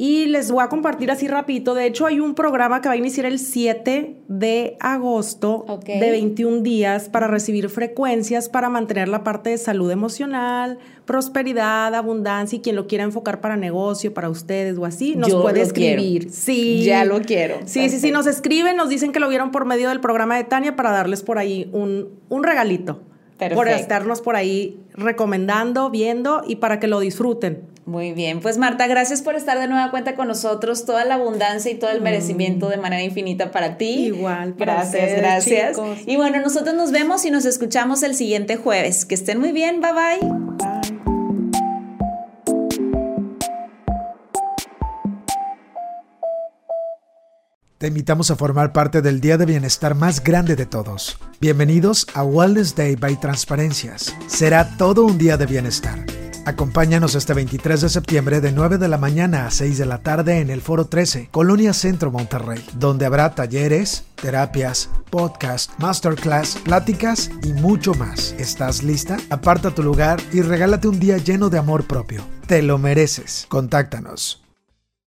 Y 0.00 0.26
les 0.26 0.52
voy 0.52 0.62
a 0.62 0.68
compartir 0.68 1.10
así 1.10 1.26
rapidito. 1.26 1.74
De 1.74 1.84
hecho, 1.84 2.06
hay 2.06 2.20
un 2.20 2.36
programa 2.36 2.80
que 2.80 2.88
va 2.88 2.94
a 2.94 2.96
iniciar 2.96 3.26
el 3.26 3.40
7 3.40 4.14
de 4.28 4.76
agosto 4.78 5.66
de 5.84 6.10
21 6.12 6.62
días 6.62 7.08
para 7.08 7.26
recibir 7.26 7.68
frecuencias 7.68 8.48
para 8.48 8.68
mantener 8.68 9.08
la 9.08 9.24
parte 9.24 9.50
de 9.50 9.58
salud 9.58 9.90
emocional, 9.90 10.78
prosperidad, 11.04 11.92
abundancia 11.96 12.58
y 12.58 12.60
quien 12.60 12.76
lo 12.76 12.86
quiera 12.86 13.02
enfocar 13.02 13.40
para 13.40 13.56
negocio, 13.56 14.14
para 14.14 14.28
ustedes 14.28 14.78
o 14.78 14.84
así, 14.84 15.16
nos 15.16 15.34
puede 15.34 15.62
escribir. 15.62 16.30
Sí. 16.30 16.84
Ya 16.84 17.04
lo 17.04 17.20
quiero. 17.20 17.56
Sí, 17.64 17.88
sí, 17.88 17.98
sí, 17.98 18.12
nos 18.12 18.28
escriben, 18.28 18.76
nos 18.76 18.90
dicen 18.90 19.10
que 19.10 19.18
lo 19.18 19.28
vieron 19.28 19.50
por 19.50 19.64
medio 19.64 19.88
del 19.88 19.98
programa 19.98 20.36
de 20.36 20.44
Tania 20.44 20.76
para 20.76 20.92
darles 20.92 21.24
por 21.24 21.38
ahí 21.38 21.68
un, 21.72 22.20
un 22.28 22.44
regalito. 22.44 23.00
Por 23.54 23.68
estarnos 23.68 24.20
por 24.20 24.34
ahí 24.36 24.80
recomendando, 24.94 25.90
viendo 25.90 26.42
y 26.46 26.56
para 26.56 26.80
que 26.80 26.88
lo 26.88 26.98
disfruten. 26.98 27.62
Muy 27.88 28.12
bien, 28.12 28.40
pues 28.40 28.58
Marta, 28.58 28.86
gracias 28.86 29.22
por 29.22 29.34
estar 29.34 29.58
de 29.58 29.66
nueva 29.66 29.90
cuenta 29.90 30.14
con 30.14 30.28
nosotros, 30.28 30.84
toda 30.84 31.06
la 31.06 31.14
abundancia 31.14 31.70
y 31.70 31.74
todo 31.76 31.88
el 31.88 32.02
mm. 32.02 32.04
merecimiento 32.04 32.68
de 32.68 32.76
manera 32.76 33.02
infinita 33.02 33.50
para 33.50 33.78
ti. 33.78 34.08
Igual, 34.08 34.56
gracias, 34.58 35.16
gracias. 35.16 35.78
Y 36.06 36.16
bueno, 36.16 36.38
nosotros 36.42 36.74
nos 36.74 36.92
vemos 36.92 37.24
y 37.24 37.30
nos 37.30 37.46
escuchamos 37.46 38.02
el 38.02 38.14
siguiente 38.14 38.58
jueves. 38.58 39.06
Que 39.06 39.14
estén 39.14 39.40
muy 39.40 39.52
bien, 39.52 39.80
bye 39.80 39.92
bye. 39.92 40.18
Bye. 40.20 40.98
Te 47.78 47.86
invitamos 47.86 48.30
a 48.30 48.36
formar 48.36 48.74
parte 48.74 49.00
del 49.00 49.22
día 49.22 49.38
de 49.38 49.46
bienestar 49.46 49.94
más 49.94 50.22
grande 50.22 50.56
de 50.56 50.66
todos. 50.66 51.16
Bienvenidos 51.40 52.06
a 52.12 52.22
Wellness 52.22 52.74
Day 52.74 52.96
by 52.96 53.18
Transparencias. 53.18 54.14
Será 54.26 54.76
todo 54.76 55.06
un 55.06 55.16
día 55.16 55.38
de 55.38 55.46
bienestar 55.46 56.27
Acompáñanos 56.48 57.14
este 57.14 57.34
23 57.34 57.82
de 57.82 57.88
septiembre 57.90 58.40
de 58.40 58.52
9 58.52 58.78
de 58.78 58.88
la 58.88 58.96
mañana 58.96 59.44
a 59.44 59.50
6 59.50 59.76
de 59.76 59.84
la 59.84 59.98
tarde 59.98 60.38
en 60.40 60.48
el 60.48 60.62
Foro 60.62 60.86
13, 60.86 61.28
Colonia 61.30 61.74
Centro 61.74 62.10
Monterrey, 62.10 62.64
donde 62.72 63.04
habrá 63.04 63.34
talleres, 63.34 64.06
terapias, 64.14 64.88
podcast, 65.10 65.70
masterclass, 65.78 66.56
pláticas 66.64 67.30
y 67.42 67.52
mucho 67.52 67.92
más. 67.92 68.34
¿Estás 68.38 68.82
lista? 68.82 69.18
Aparta 69.28 69.74
tu 69.74 69.82
lugar 69.82 70.22
y 70.32 70.40
regálate 70.40 70.88
un 70.88 70.98
día 70.98 71.18
lleno 71.18 71.50
de 71.50 71.58
amor 71.58 71.86
propio. 71.86 72.24
Te 72.46 72.62
lo 72.62 72.78
mereces. 72.78 73.44
Contáctanos 73.50 74.47